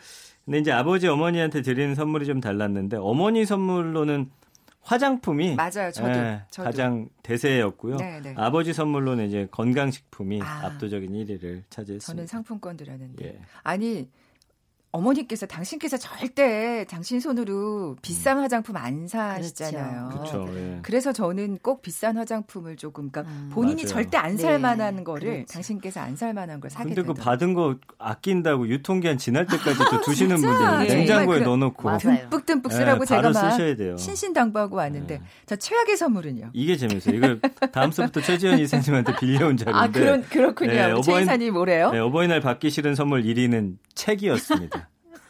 근데 0.46 0.60
이제 0.60 0.72
아버지 0.72 1.08
어머니한테 1.08 1.62
드리는 1.62 1.96
선물이 1.96 2.26
좀 2.26 2.40
달랐는데 2.40 2.98
어머니 2.98 3.46
선물로는 3.46 4.30
화장품이 4.82 5.56
맞아요. 5.56 5.92
저도. 5.92 6.10
예, 6.10 6.44
저도. 6.52 6.66
가장 6.66 7.10
대세였고요. 7.24 7.98
네, 7.98 8.22
네. 8.22 8.36
아버지 8.38 8.72
선물로는 8.72 9.28
이제 9.28 9.48
건강식품이 9.50 10.42
아. 10.44 10.68
압도적인 10.68 11.12
1위를 11.12 11.64
차지했습니다. 11.72 12.06
저는 12.06 12.28
상품권 12.28 12.78
드렸는데. 12.78 13.26
예. 13.26 13.40
아니 13.64 14.08
어머니께서 14.96 15.46
당신께서 15.46 15.98
절대 15.98 16.86
당신 16.90 17.20
손으로 17.20 17.96
비싼 18.02 18.40
화장품 18.40 18.78
안 18.78 19.08
사시잖아요. 19.08 20.10
그렇죠. 20.10 20.48
예. 20.56 20.80
그래서 20.82 21.12
저는 21.14 21.58
꼭 21.62 21.82
비싼 21.82 22.18
화장품을 22.18 22.76
조금 22.78 23.10
그러니까 23.12 23.32
음. 23.34 23.50
본인이 23.54 23.84
맞아요. 23.84 23.88
절대 23.94 24.18
안살 24.18 24.54
네, 24.54 24.58
만한 24.60 25.04
거를 25.04 25.32
그렇죠. 25.34 25.54
당신께서 25.54 26.00
안 26.00 26.16
살 26.16 26.34
만한 26.34 26.62
걸 26.62 26.70
사게 26.70 26.86
근데 26.90 27.02
그 27.02 27.08
되더라고요. 27.14 27.24
받은 27.24 27.54
거 27.54 27.76
아낀다고 28.00 28.68
유통기한 28.70 29.18
지날 29.18 29.46
때까지 29.46 29.78
또 29.92 30.02
두시는? 30.06 30.36
분들 30.38 30.88
네. 30.88 30.96
냉장고에 30.96 31.16
정말 31.26 31.40
그- 31.40 31.44
넣어 31.44 31.58
놓고 31.58 31.84
맞아요. 31.84 32.00
듬뿍듬뿍 32.30 32.72
예, 32.72 32.76
쓰라고 32.76 33.06
제가 33.06 33.22
바로 33.22 33.34
막 33.34 33.52
쓰셔야 33.52 33.76
돼요. 33.76 33.98
신신당부하고 33.98 34.78
왔는데 34.78 35.18
네. 35.18 35.24
자 35.46 35.56
최악의 35.58 35.98
선물은요. 35.98 36.52
이게 36.54 36.78
재밌어요. 36.78 37.16
이거 37.16 37.36
다음 37.74 37.92
주부터 37.92 38.22
최지현 38.22 38.60
이사님한테 38.60 39.16
빌려온 39.18 39.58
자료인데 39.58 39.72
아 39.72 39.92
그런 39.92 40.24
그렇군요. 40.24 40.72
네, 40.72 41.02
최 41.04 41.12
어버이- 41.12 41.22
이사님 41.24 41.54
뭐래요? 41.54 41.92
네, 41.92 42.00
어버이날 42.00 42.40
받기 42.40 42.70
싫은 42.70 42.96
선물 42.96 43.24
1위는 43.24 43.76
책이었습니다. 43.94 44.85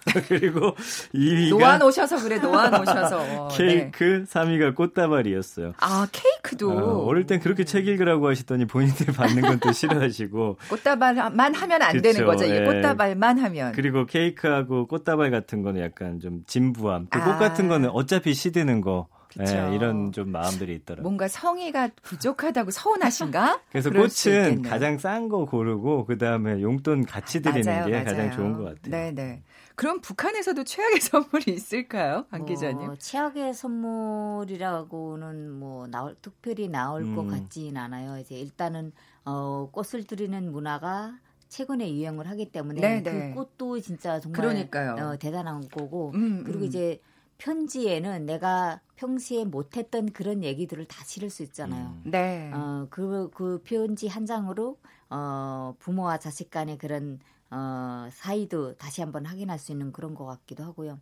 그리고 0.28 0.76
2위가 1.14 1.58
놓아놓으셔서 1.60 2.22
그래 2.22 2.38
놓아놓으셔서. 2.38 3.50
네. 3.58 3.58
케이크, 3.58 4.24
3위가 4.28 4.76
꽃다발이었어요. 4.76 5.74
아 5.78 6.08
케이크도 6.12 6.72
어, 6.72 7.06
어릴 7.06 7.26
땐 7.26 7.40
그렇게 7.40 7.64
책 7.66 7.88
읽으라고 7.88 8.28
하시더니 8.30 8.66
본인들 8.66 9.08
받는 9.14 9.42
건 9.42 9.60
또 9.60 9.72
싫어하시고 9.72 10.58
꽃다발만 10.70 11.56
하면 11.56 11.82
안 11.82 11.92
그쵸, 11.94 12.02
되는 12.04 12.26
거죠. 12.26 12.46
이게 12.46 12.62
예. 12.62 12.66
꽃다발만 12.66 13.40
하면. 13.40 13.72
그리고 13.72 14.06
케이크하고 14.06 14.86
꽃다발 14.88 15.32
같은 15.32 15.62
거는 15.64 15.82
약간 15.82 16.20
좀 16.20 16.44
진부함. 16.46 17.08
그꽃 17.10 17.28
아. 17.34 17.38
같은 17.38 17.68
거는 17.68 17.90
어차피 17.90 18.34
시드는 18.34 18.82
거. 18.82 19.08
예, 19.42 19.76
이런 19.76 20.14
좀 20.14 20.32
마음들이 20.32 20.76
있더라고요. 20.76 21.04
뭔가 21.04 21.28
성의가 21.28 21.90
부족하다고 22.04 22.72
서운하신가? 22.72 23.60
그래서 23.70 23.90
꽃은. 23.90 24.62
가장 24.62 24.98
싼 24.98 25.28
거 25.28 25.44
고르고 25.46 26.06
그 26.06 26.18
다음에 26.18 26.62
용돈 26.62 27.06
같이 27.06 27.42
드리는 27.42 27.66
맞아요, 27.66 27.86
게 27.86 27.92
맞아요. 27.92 28.06
가장 28.06 28.32
좋은 28.32 28.54
것 28.54 28.64
같아요. 28.64 28.92
네 28.92 29.12
네. 29.12 29.42
그럼 29.76 30.02
북한에서도 30.02 30.64
최악의 30.64 31.00
선물이 31.02 31.54
있을까요, 31.54 32.26
안 32.30 32.46
기자님? 32.46 32.86
뭐 32.86 32.96
최악의 32.96 33.54
선물이라고는 33.54 35.52
뭐 35.52 35.88
나올 35.88 36.16
특별히 36.22 36.68
나올 36.70 37.04
것 37.16 37.22
음. 37.22 37.28
같진 37.30 37.78
않아요. 37.78 38.18
이제 38.20 38.36
일단은 38.36 38.92
어 39.26 39.70
꽃을 39.72 40.06
드리는 40.06 40.52
문화가 40.52 41.18
최근에 41.50 41.94
유행을 41.94 42.28
하기 42.30 42.52
때문에 42.52 42.82
네, 42.82 43.04
네. 43.04 43.30
그 43.30 43.36
꽃도 43.36 43.80
진짜 43.80 44.20
정말 44.20 44.42
그러니까요. 44.42 44.96
어, 44.96 45.18
대단한 45.18 45.68
거고 45.70 46.12
음, 46.16 46.44
그리고 46.44 46.62
음. 46.62 46.66
이제 46.66 47.00
편지에는 47.38 48.26
내가 48.26 48.82
평소에 48.96 49.46
못했던 49.46 50.12
그런 50.12 50.44
얘기들을 50.44 50.86
다 50.86 51.04
실을 51.06 51.30
수 51.30 51.44
있잖아요. 51.44 51.98
음. 52.06 52.12
네. 52.12 52.52
어, 52.54 52.88
그, 52.90 53.30
그 53.34 53.62
편지 53.64 54.08
한 54.08 54.26
장으로, 54.26 54.78
어, 55.10 55.76
부모와 55.80 56.18
자식 56.18 56.50
간의 56.50 56.78
그런, 56.78 57.20
어, 57.52 58.08
사이도 58.12 58.76
다시 58.76 59.02
한번 59.02 59.26
확인할 59.26 59.60
수 59.60 59.72
있는 59.72 59.92
그런 59.92 60.16
것 60.16 60.26
같기도 60.26 60.64
하고요. 60.64 61.00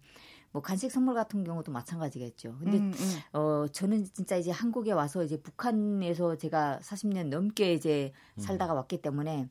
뭐, 0.51 0.61
간식 0.61 0.91
선물 0.91 1.15
같은 1.15 1.43
경우도 1.43 1.71
마찬가지겠죠. 1.71 2.57
근데, 2.59 2.77
음, 2.77 2.93
음. 2.95 3.19
어, 3.33 3.65
저는 3.71 4.05
진짜 4.13 4.35
이제 4.35 4.51
한국에 4.51 4.91
와서 4.91 5.23
이제 5.23 5.41
북한에서 5.41 6.37
제가 6.37 6.79
40년 6.81 7.29
넘게 7.29 7.73
이제 7.73 8.13
살다가 8.37 8.73
왔기 8.73 9.01
때문에 9.01 9.49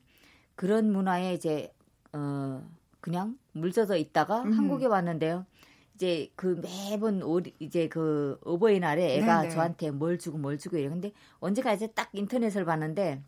그런 0.55 0.91
문화에 0.91 1.33
이제, 1.33 1.73
어, 2.13 2.63
그냥 3.01 3.37
물젖어 3.51 3.97
있다가 3.97 4.43
음. 4.43 4.53
한국에 4.53 4.85
왔는데요. 4.85 5.45
이제 5.95 6.31
그 6.35 6.59
매번 6.61 7.21
오 7.21 7.39
이제 7.59 7.87
그 7.87 8.39
어버이날에 8.43 9.17
애가 9.17 9.41
네네. 9.41 9.53
저한테 9.53 9.91
뭘 9.91 10.17
주고 10.17 10.37
뭘 10.37 10.57
주고 10.57 10.77
이래. 10.77 10.89
근데 10.89 11.11
언제가 11.39 11.73
이제 11.73 11.87
딱 11.87 12.09
인터넷을 12.13 12.65
봤는데 12.65 13.21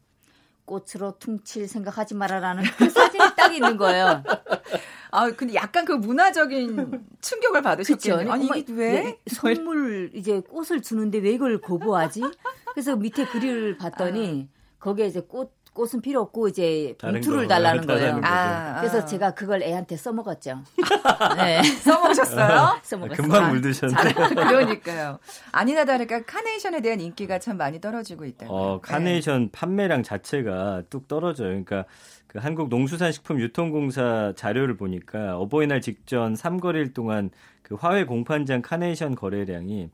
꽃으로 0.65 1.17
퉁칠 1.19 1.67
생각하지 1.67 2.15
말아라는 2.15 2.63
그 2.77 2.89
사진이 2.89 3.04
딱 3.35 3.53
있는 3.53 3.77
거예요. 3.77 4.23
아, 5.11 5.31
근데 5.31 5.55
약간 5.55 5.85
그 5.85 5.93
문화적인 5.93 7.05
충격을 7.21 7.61
받으셨겠네요. 7.61 8.31
아니, 8.31 8.49
이게 8.55 8.73
왜? 8.73 9.19
선물 9.27 10.11
이제 10.13 10.41
꽃을 10.41 10.81
주는데 10.81 11.19
왜 11.19 11.31
이걸 11.31 11.61
거부하지? 11.61 12.21
그래서 12.73 12.95
밑에 12.95 13.25
글을 13.25 13.77
봤더니 13.77 14.49
거기에 14.79 15.07
이제 15.07 15.21
꽃 15.21 15.53
꽃은 15.75 16.01
필요 16.01 16.21
없고 16.21 16.47
이제 16.47 16.95
봉투를 16.99 17.43
거, 17.43 17.47
달라는 17.49 17.85
거예요. 17.85 18.15
거죠. 18.15 18.25
아, 18.25 18.77
그래서 18.79 18.99
아. 18.99 19.05
제가 19.05 19.35
그걸 19.35 19.61
애한테 19.61 19.97
써먹었죠. 19.97 20.63
네, 21.37 21.61
써먹으셨어요? 21.83 22.79
써먹었어요. 22.81 23.17
금방 23.21 23.49
물드셨네. 23.49 23.93
잘, 23.93 24.13
그러니까요. 24.33 25.19
아니나 25.51 25.83
다를까 25.83 26.23
카네이션에 26.23 26.79
대한 26.79 27.01
인기가 27.01 27.39
참 27.39 27.57
많이 27.57 27.81
떨어지고 27.81 28.23
있다. 28.23 28.47
어, 28.49 28.79
카네이션 28.81 29.51
판매량 29.51 30.01
자체가 30.01 30.83
뚝 30.89 31.09
떨어져요. 31.09 31.49
그러니까 31.49 31.83
그 32.25 32.39
한국 32.39 32.69
농수산식품 32.69 33.41
유통공사 33.41 34.31
자료를 34.37 34.77
보니까 34.77 35.37
어버이날 35.37 35.81
직전 35.81 36.35
3거래일 36.35 36.93
동안 36.93 37.31
그 37.61 37.75
화훼 37.75 38.05
공판장 38.05 38.61
카네이션 38.61 39.15
거래량이 39.15 39.89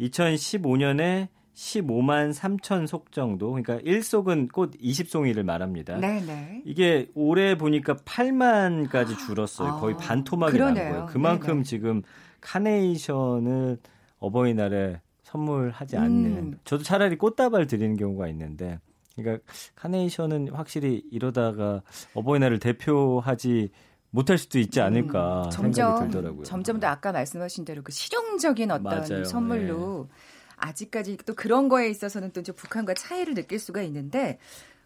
2015년에 0.00 1.28
15만 1.58 2.32
3천 2.32 2.86
속 2.86 3.10
정도. 3.10 3.50
그러니까 3.50 3.78
1속은 3.78 4.52
꽃 4.52 4.78
20송이를 4.80 5.42
말합니다. 5.42 5.96
네, 5.96 6.20
네. 6.24 6.62
이게 6.64 7.08
올해 7.14 7.58
보니까 7.58 7.94
8만까지 7.94 9.18
줄었어요. 9.18 9.80
거의 9.80 9.94
아, 9.96 9.98
반토막이 9.98 10.56
난. 10.56 10.74
거예요. 10.74 11.06
그만큼 11.06 11.48
네네. 11.48 11.62
지금 11.64 12.02
카네이션을 12.40 13.78
어버이날에 14.20 15.00
선물하지 15.24 15.96
않는. 15.96 16.36
음. 16.36 16.58
저도 16.64 16.84
차라리 16.84 17.18
꽃다발 17.18 17.66
드리는 17.66 17.96
경우가 17.96 18.28
있는데, 18.28 18.78
그러니까 19.16 19.42
카네이션은 19.74 20.50
확실히 20.52 21.02
이러다가 21.10 21.82
어버이날을 22.14 22.60
대표하지 22.60 23.70
못할 24.10 24.38
수도 24.38 24.60
있지 24.60 24.80
않을까 24.80 25.46
음, 25.46 25.50
생각이 25.50 25.74
점점 25.74 26.10
들더라고요. 26.10 26.44
점점 26.44 26.80
더 26.80 26.86
아까 26.86 27.10
말씀하신 27.10 27.64
대로 27.64 27.82
그 27.82 27.90
실용적인 27.90 28.70
어떤 28.70 28.84
맞아요. 28.84 29.02
네. 29.08 29.24
선물로 29.24 30.08
아직까지 30.60 31.18
또 31.26 31.34
그런 31.34 31.68
거에 31.68 31.88
있어서는 31.88 32.32
또 32.32 32.40
이제 32.40 32.52
북한과 32.52 32.94
차이를 32.94 33.34
느낄 33.34 33.58
수가 33.58 33.82
있는데 33.82 34.38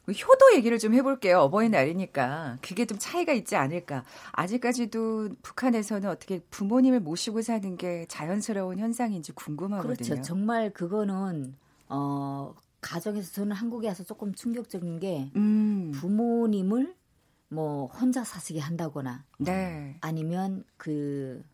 뭐 0.05 0.15
효도 0.15 0.55
얘기를 0.57 0.79
좀 0.79 0.95
해볼게요. 0.95 1.39
어버이날이니까 1.41 2.59
그게 2.61 2.87
좀 2.87 2.99
차이가 2.99 3.33
있지 3.33 3.55
않을까. 3.57 4.05
아직까지도 4.33 5.31
북한에서는 5.43 6.09
어떻게 6.09 6.41
부모님을 6.51 7.01
모시고 7.01 7.43
사는 7.43 7.77
게 7.77 8.07
자연스러운 8.09 8.79
현상인지 8.79 9.33
궁금하거든요. 9.33 9.95
그렇죠. 9.97 10.23
정말 10.23 10.71
그거는 10.71 11.55
어 11.89 12.55
가정에서 12.81 13.33
저는 13.33 13.53
한국에 13.53 13.89
와서 13.89 14.03
조금 14.03 14.35
충격적인 14.35 14.99
게 14.99 15.31
음, 15.37 15.93
부모님을 15.95 16.95
뭐 17.49 17.87
혼자 17.87 18.25
사시게 18.25 18.59
한다거나 18.59 19.25
네. 19.39 19.97
아니면 20.01 20.65
그 20.77 21.45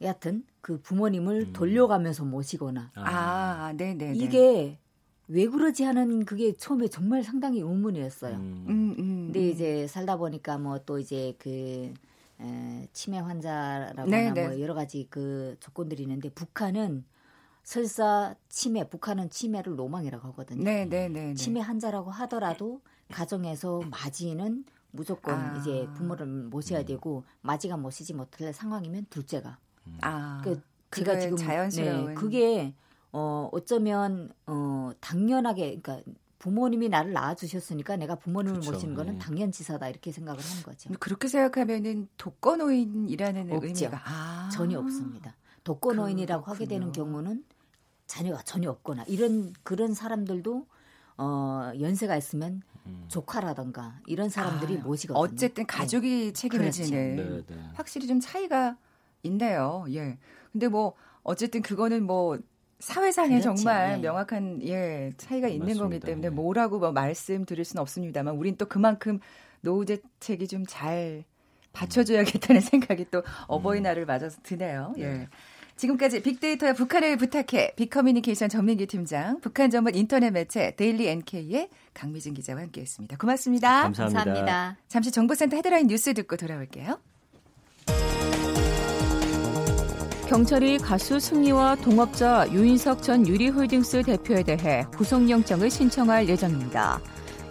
여하튼 0.00 0.44
그 0.60 0.80
부모님을 0.80 1.46
음. 1.48 1.52
돌려가면서 1.52 2.24
모시거나 2.24 2.92
아, 2.94 3.72
네, 3.76 3.94
네. 3.94 4.12
이게 4.14 4.78
왜 5.26 5.46
그러지 5.46 5.84
하는 5.84 6.24
그게 6.24 6.52
처음에 6.56 6.88
정말 6.88 7.22
상당히 7.22 7.60
의문이었어요. 7.60 8.36
음. 8.36 8.64
음, 8.68 8.96
음. 8.98 9.22
근데 9.26 9.48
이제 9.48 9.86
살다 9.86 10.16
보니까 10.16 10.58
뭐 10.58 10.78
또 10.86 10.98
이제 10.98 11.34
그 11.38 11.92
에, 12.40 12.88
치매 12.92 13.18
환자라거나 13.18 14.04
네, 14.06 14.30
네. 14.30 14.46
뭐 14.46 14.60
여러 14.60 14.74
가지 14.74 15.06
그 15.10 15.56
조건들이 15.60 16.02
있는데 16.04 16.30
북한은 16.30 17.04
설사 17.62 18.34
치매 18.48 18.88
북한은 18.88 19.28
치매를 19.28 19.78
로망이라고 19.78 20.28
하거든요. 20.28 20.62
네, 20.62 20.86
네, 20.86 21.08
네. 21.08 21.26
네. 21.28 21.34
치매 21.34 21.60
환자라고 21.60 22.10
하더라도 22.10 22.80
가정에서 23.10 23.82
맞이는 23.90 24.64
무조건 24.90 25.34
아. 25.34 25.58
이제 25.58 25.86
부모를 25.94 26.26
모셔야 26.26 26.84
되고 26.84 27.24
맞이가 27.42 27.76
모시지 27.76 28.14
못할 28.14 28.54
상황이면 28.54 29.06
둘째가. 29.10 29.58
아. 30.02 30.40
그 30.42 30.60
제가 30.90 31.18
지금 31.18 31.36
자연스러운 31.36 32.06
네, 32.06 32.14
그게 32.14 32.74
어 33.12 33.48
어쩌면 33.52 34.30
어 34.46 34.90
당연하게 35.00 35.80
그러니까 35.80 36.10
부모님이 36.38 36.88
나를 36.88 37.12
낳아 37.12 37.34
주셨으니까 37.34 37.96
내가 37.96 38.14
부모님을 38.14 38.60
그쵸, 38.60 38.72
모시는 38.72 38.94
거는 38.94 39.14
네. 39.14 39.18
당연지사다 39.18 39.88
이렇게 39.88 40.12
생각을 40.12 40.40
하는 40.42 40.62
거죠. 40.62 40.90
그렇게 41.00 41.28
생각하면은 41.28 42.08
독거노인이라는 42.16 43.52
없죠. 43.52 43.66
의미가 43.66 44.00
아. 44.04 44.48
전혀 44.52 44.78
없습니다. 44.78 45.34
독거노인이라고 45.64 46.44
하게 46.44 46.66
그렇군요. 46.66 46.78
되는 46.80 46.92
경우는 46.92 47.44
자녀가 48.06 48.42
전혀 48.42 48.70
없거나 48.70 49.04
이런 49.08 49.52
그런 49.62 49.94
사람들도 49.94 50.66
어 51.18 51.72
연세가 51.78 52.16
있으면 52.16 52.62
조카라던가 53.08 54.00
이런 54.06 54.28
사람들이 54.30 54.78
아, 54.78 54.82
모시거든요. 54.82 55.20
어쨌든 55.22 55.66
가족이 55.66 56.32
책임을 56.32 56.66
그렇죠. 56.66 56.84
지는 56.84 57.16
네, 57.16 57.54
네. 57.54 57.62
확실히 57.74 58.06
좀 58.06 58.20
차이가 58.20 58.76
있네요. 59.22 59.84
예. 59.90 60.18
근데 60.52 60.68
뭐 60.68 60.94
어쨌든 61.22 61.62
그거는 61.62 62.04
뭐 62.04 62.38
사회상에 62.80 63.40
그렇죠. 63.40 63.54
정말 63.54 63.94
네. 63.94 63.98
명확한 64.02 64.60
예 64.62 65.12
차이가 65.16 65.48
있는 65.48 65.66
거기 65.68 65.78
맞습니다. 65.78 66.06
때문에 66.06 66.28
네. 66.28 66.34
뭐라고 66.34 66.78
뭐 66.78 66.92
말씀드릴 66.92 67.64
수는 67.64 67.80
없습니다만 67.82 68.36
우린 68.36 68.56
또 68.56 68.66
그만큼 68.66 69.18
노후 69.60 69.84
대책이 69.84 70.46
좀 70.48 70.64
잘 70.68 71.24
받쳐줘야겠다는 71.72 72.60
생각이 72.62 73.06
또 73.10 73.22
어버이날을 73.46 74.06
맞아서 74.06 74.38
드네요. 74.42 74.94
예. 74.98 75.06
네. 75.06 75.28
지금까지 75.76 76.22
빅데이터야 76.22 76.74
북한을 76.74 77.16
부탁해 77.18 77.74
빅커뮤니케이션 77.76 78.48
전민기 78.48 78.86
팀장, 78.86 79.40
북한 79.40 79.70
전문 79.70 79.94
인터넷 79.94 80.30
매체 80.30 80.74
데일리 80.74 81.06
NK의 81.06 81.68
강미진 81.94 82.34
기자와 82.34 82.62
함께했습니다. 82.62 83.16
고맙습니다. 83.16 83.82
감사합니다. 83.82 84.24
감사합니다. 84.24 84.76
잠시 84.88 85.12
정보센터 85.12 85.56
헤드라인 85.56 85.86
뉴스 85.86 86.12
듣고 86.14 86.36
돌아올게요. 86.36 86.98
경찰이 90.28 90.76
가수 90.76 91.18
승리와 91.18 91.76
동업자 91.76 92.46
유인석 92.52 93.02
전 93.02 93.26
유리홀딩스 93.26 94.02
대표에 94.02 94.42
대해 94.42 94.84
구속영장을 94.94 95.70
신청할 95.70 96.28
예정입니다. 96.28 97.00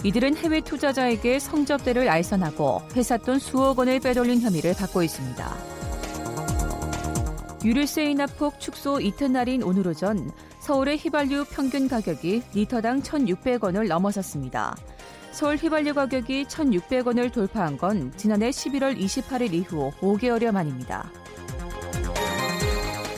이들은 0.04 0.38
해외 0.38 0.62
투자자에게 0.62 1.40
성접대를 1.40 2.08
알선하고 2.08 2.84
회사 2.96 3.18
돈 3.18 3.40
수억 3.40 3.80
원을 3.80 4.00
빼돌린 4.00 4.42
혐의를 4.42 4.76
받고 4.76 5.02
있습니다. 5.02 5.58
유류세 7.66 8.12
인하 8.12 8.28
폭 8.28 8.60
축소 8.60 9.00
이튿날인 9.00 9.64
오늘 9.64 9.88
오전 9.88 10.30
서울의 10.60 11.00
휘발유 11.00 11.46
평균 11.50 11.88
가격이 11.88 12.44
리터당 12.54 13.02
1,600원을 13.02 13.88
넘어섰습니다. 13.88 14.76
서울 15.32 15.56
휘발유 15.56 15.96
가격이 15.96 16.46
1,600원을 16.46 17.34
돌파한 17.34 17.80
건 17.80 18.14
지난해 18.18 18.52
11월 18.52 18.96
28일 19.00 19.54
이후 19.54 19.92
5개월여 20.00 20.52
만입니다. 20.52 21.10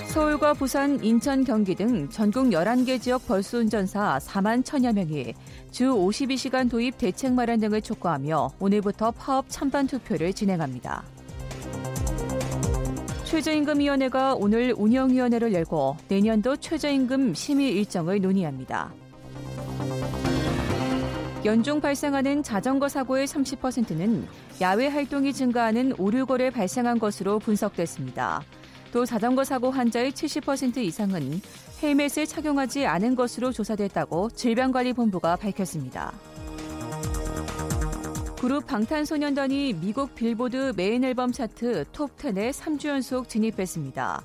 서울과 0.10 0.56
부산, 0.56 1.02
인천, 1.04 1.44
경기 1.44 1.76
등 1.76 2.10
전국 2.10 2.48
11개 2.48 3.00
지역 3.00 3.28
벌수 3.28 3.60
운전사 3.60 4.18
4만 4.18 4.66
천여 4.66 4.92
명이 4.92 5.36
주 5.70 5.86
52시간 5.86 6.68
도입 6.68 6.98
대책 6.98 7.34
마련 7.34 7.60
등을 7.60 7.84
촉구하며 7.84 8.54
오늘부터 8.60 9.12
파업 9.12 9.46
찬반 9.50 9.86
투표를 9.86 10.34
진행합니다. 10.34 11.04
최저임금위원회가 13.24 14.34
오늘 14.34 14.74
운영위원회를 14.76 15.54
열고 15.54 15.98
내년도 16.08 16.56
최저임금 16.56 17.36
심의 17.36 17.72
일정을 17.76 18.20
논의합니다. 18.20 18.92
연중 21.46 21.80
발생하는 21.80 22.42
자전거 22.42 22.90
사고의 22.90 23.28
30%는 23.28 24.28
야외 24.60 24.88
활동이 24.88 25.34
증가하는 25.34 25.94
오류거래 26.00 26.50
발생한 26.50 26.98
것으로 26.98 27.38
분석됐습니다. 27.38 28.44
또 28.92 29.06
자전거 29.06 29.44
사고 29.44 29.70
환자의 29.72 30.12
70% 30.12 30.78
이상은 30.78 31.42
헬멧을 31.82 32.26
착용하지 32.28 32.86
않은 32.86 33.16
것으로 33.16 33.52
조사됐다고 33.52 34.32
질병관리본부가 34.32 35.36
밝혔습니다. 35.38 36.12
그룹 38.40 38.66
방탄소년단이 38.68 39.74
미국 39.74 40.16
빌보드 40.16 40.74
메인 40.76 41.04
앨범 41.04 41.32
차트 41.32 41.86
톱10에 41.92 42.52
3주 42.52 42.88
연속 42.88 43.28
진입했습니다. 43.30 44.24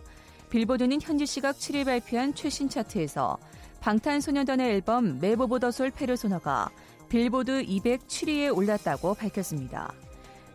빌보드는 0.50 1.00
현지 1.02 1.26
시각 1.26 1.56
7일 1.56 1.84
발표한 1.84 2.34
최신 2.34 2.68
차트에서 2.68 3.38
방탄소년단의 3.80 4.70
앨범 4.72 5.18
Map 5.20 5.48
of 5.48 5.58
the 5.58 5.68
Soul 5.68 5.90
Persona가 5.90 6.70
빌보드 7.08 7.64
200 7.64 8.04
7위에 8.04 8.56
올랐다고 8.56 9.14
밝혔습니다. 9.14 9.92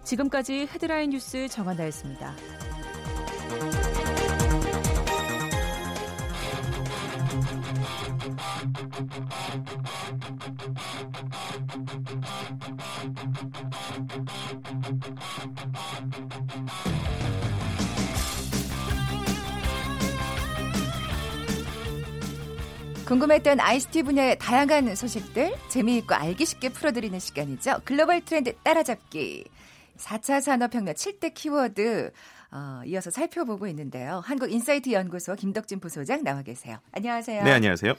지금까지 0.03 0.67
헤드라인 0.73 1.11
뉴스 1.11 1.47
정한다였습니다. 1.49 2.33
궁금했던 23.09 23.59
ICT 23.59 24.03
분야의 24.03 24.37
다양한 24.37 24.93
소식들 24.93 25.55
재미있고 25.67 26.13
알기 26.13 26.45
쉽게 26.45 26.69
풀어드리는 26.69 27.17
시간이죠. 27.17 27.79
글로벌 27.83 28.23
트렌드 28.23 28.53
따라잡기. 28.57 29.45
4차 29.97 30.41
산업혁명 30.41 30.93
7대 30.93 31.33
키워드 31.33 32.11
어, 32.51 32.81
이어서 32.85 33.09
살펴보고 33.09 33.67
있는데요. 33.67 34.21
한국인사이트 34.23 34.91
연구소 34.91 35.35
김덕진 35.35 35.79
부소장 35.79 36.23
나와 36.23 36.43
계세요. 36.43 36.77
안녕하세요. 36.91 37.43
네, 37.43 37.51
안녕하세요. 37.51 37.95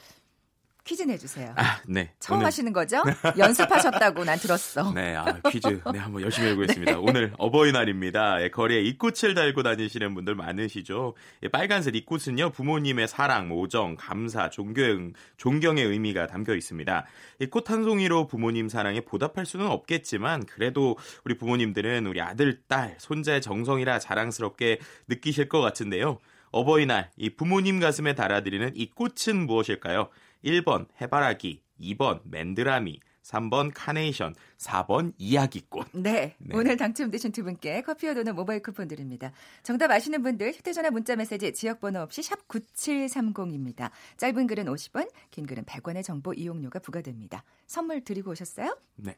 퀴즈 0.83 1.03
내주세요. 1.03 1.53
아, 1.57 1.79
네. 1.87 2.11
처음 2.19 2.37
오늘- 2.37 2.47
하시는 2.47 2.73
거죠? 2.73 3.03
연습하셨다고 3.37 4.23
난 4.23 4.39
들었어. 4.39 4.91
네, 4.93 5.15
아, 5.15 5.39
퀴즈. 5.49 5.67
네, 5.93 5.99
한번 5.99 6.23
열심히 6.23 6.49
해보겠습니다. 6.49 6.97
오늘 6.99 7.33
어버이날입니다. 7.37 8.41
예, 8.41 8.49
거리에 8.49 8.81
입꽃을 8.81 9.35
달고 9.35 9.61
다니시는 9.61 10.15
분들 10.15 10.33
많으시죠. 10.33 11.13
예, 11.43 11.49
빨간색 11.49 11.95
입꽃은요, 11.95 12.49
부모님의 12.49 13.07
사랑, 13.07 13.51
오정, 13.51 13.95
감사, 13.95 14.49
존경, 14.49 15.13
존경의 15.37 15.85
의미가 15.85 16.25
담겨 16.25 16.55
있습니다. 16.55 17.05
꽃한 17.51 17.83
송이로 17.83 18.25
부모님 18.25 18.67
사랑에 18.67 19.01
보답할 19.01 19.45
수는 19.45 19.67
없겠지만, 19.67 20.47
그래도 20.47 20.97
우리 21.23 21.37
부모님들은 21.37 22.07
우리 22.07 22.21
아들, 22.21 22.59
딸, 22.67 22.95
손자의 22.97 23.41
정성이라 23.41 23.99
자랑스럽게 23.99 24.79
느끼실 25.07 25.47
것 25.47 25.61
같은데요. 25.61 26.17
어버이날, 26.53 27.11
이 27.17 27.29
부모님 27.29 27.79
가슴에 27.79 28.13
달아드리는 28.15 28.71
이 28.75 28.89
꽃은 28.89 29.45
무엇일까요? 29.45 30.09
1번 30.43 30.87
해바라기, 30.99 31.61
2번 31.79 32.21
맨드라미, 32.25 32.99
3번 33.23 33.71
카네이션, 33.73 34.35
4번 34.57 35.13
이야기꽃. 35.17 35.89
네, 35.93 36.35
네. 36.37 36.55
오늘 36.55 36.77
당첨되신 36.77 37.31
두 37.31 37.43
분께 37.43 37.81
커피와 37.81 38.13
도넛 38.13 38.35
모바일 38.35 38.61
쿠폰 38.61 38.87
드립니다. 38.87 39.31
정답 39.63 39.91
아시는 39.91 40.23
분들 40.23 40.51
휴대전화 40.53 40.89
문자 40.91 41.15
메시지 41.15 41.53
지역번호 41.53 42.01
없이 42.01 42.23
샵 42.23 42.47
9730입니다. 42.47 43.91
짧은 44.17 44.47
글은 44.47 44.65
50원, 44.65 45.09
긴 45.29 45.45
글은 45.45 45.63
100원의 45.65 46.03
정보 46.03 46.33
이용료가 46.33 46.79
부과됩니다. 46.79 47.43
선물 47.67 48.03
드리고 48.03 48.31
오셨어요? 48.31 48.77
네. 48.95 49.15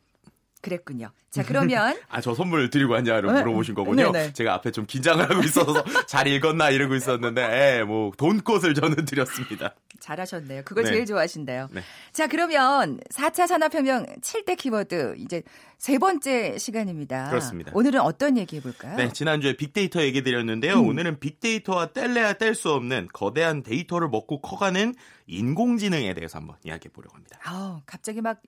그랬군요. 0.64 1.12
자, 1.30 1.44
그러면 1.44 1.94
아, 2.08 2.22
저 2.22 2.34
선물 2.34 2.70
드리고 2.70 2.94
왔냐를 2.94 3.34
네. 3.34 3.42
물어보신 3.42 3.76
거군요. 3.76 4.12
네네. 4.14 4.32
제가 4.32 4.54
앞에 4.54 4.72
좀 4.72 4.86
긴장을 4.86 5.30
하고 5.30 5.42
있어서 5.44 5.84
잘 6.08 6.26
읽었나 6.28 6.70
이러고 6.70 6.96
있었는데, 6.96 7.42
예, 7.80 7.84
뭐, 7.84 8.12
돈꽃을 8.18 8.74
저는 8.74 9.04
드렸습니다. 9.04 9.76
잘하셨네요. 10.04 10.64
그걸 10.66 10.84
네. 10.84 10.92
제일 10.92 11.06
좋아하신대요. 11.06 11.70
네. 11.72 11.82
자, 12.12 12.28
그러면 12.28 13.00
4차 13.10 13.48
산업혁명 13.48 14.06
7대 14.22 14.58
키워드 14.58 15.16
이제 15.18 15.44
세 15.78 15.98
번째 15.98 16.58
시간입니다. 16.58 17.30
그렇습니다. 17.30 17.72
오늘은 17.74 18.02
어떤 18.02 18.38
얘기 18.38 18.58
해볼까요? 18.58 18.98
네, 18.98 19.12
지난주에 19.14 19.56
빅데이터 19.56 20.02
얘기 20.02 20.22
드렸는데요. 20.22 20.76
음. 20.76 20.88
오늘은 20.88 21.20
빅데이터와 21.20 21.88
뗄래야 21.88 22.34
뗄 22.34 22.54
수 22.54 22.72
없는 22.72 23.08
거대한 23.14 23.64
데이터를 23.64 24.10
먹고 24.10 24.42
커가는 24.42 24.94
인공지능에 25.28 26.14
대해서 26.14 26.38
한번 26.38 26.58
이야기해 26.64 26.92
보려고 26.92 27.16
합니다. 27.16 27.40
아우, 27.44 27.82
갑자기 27.86 28.22
막 28.22 28.42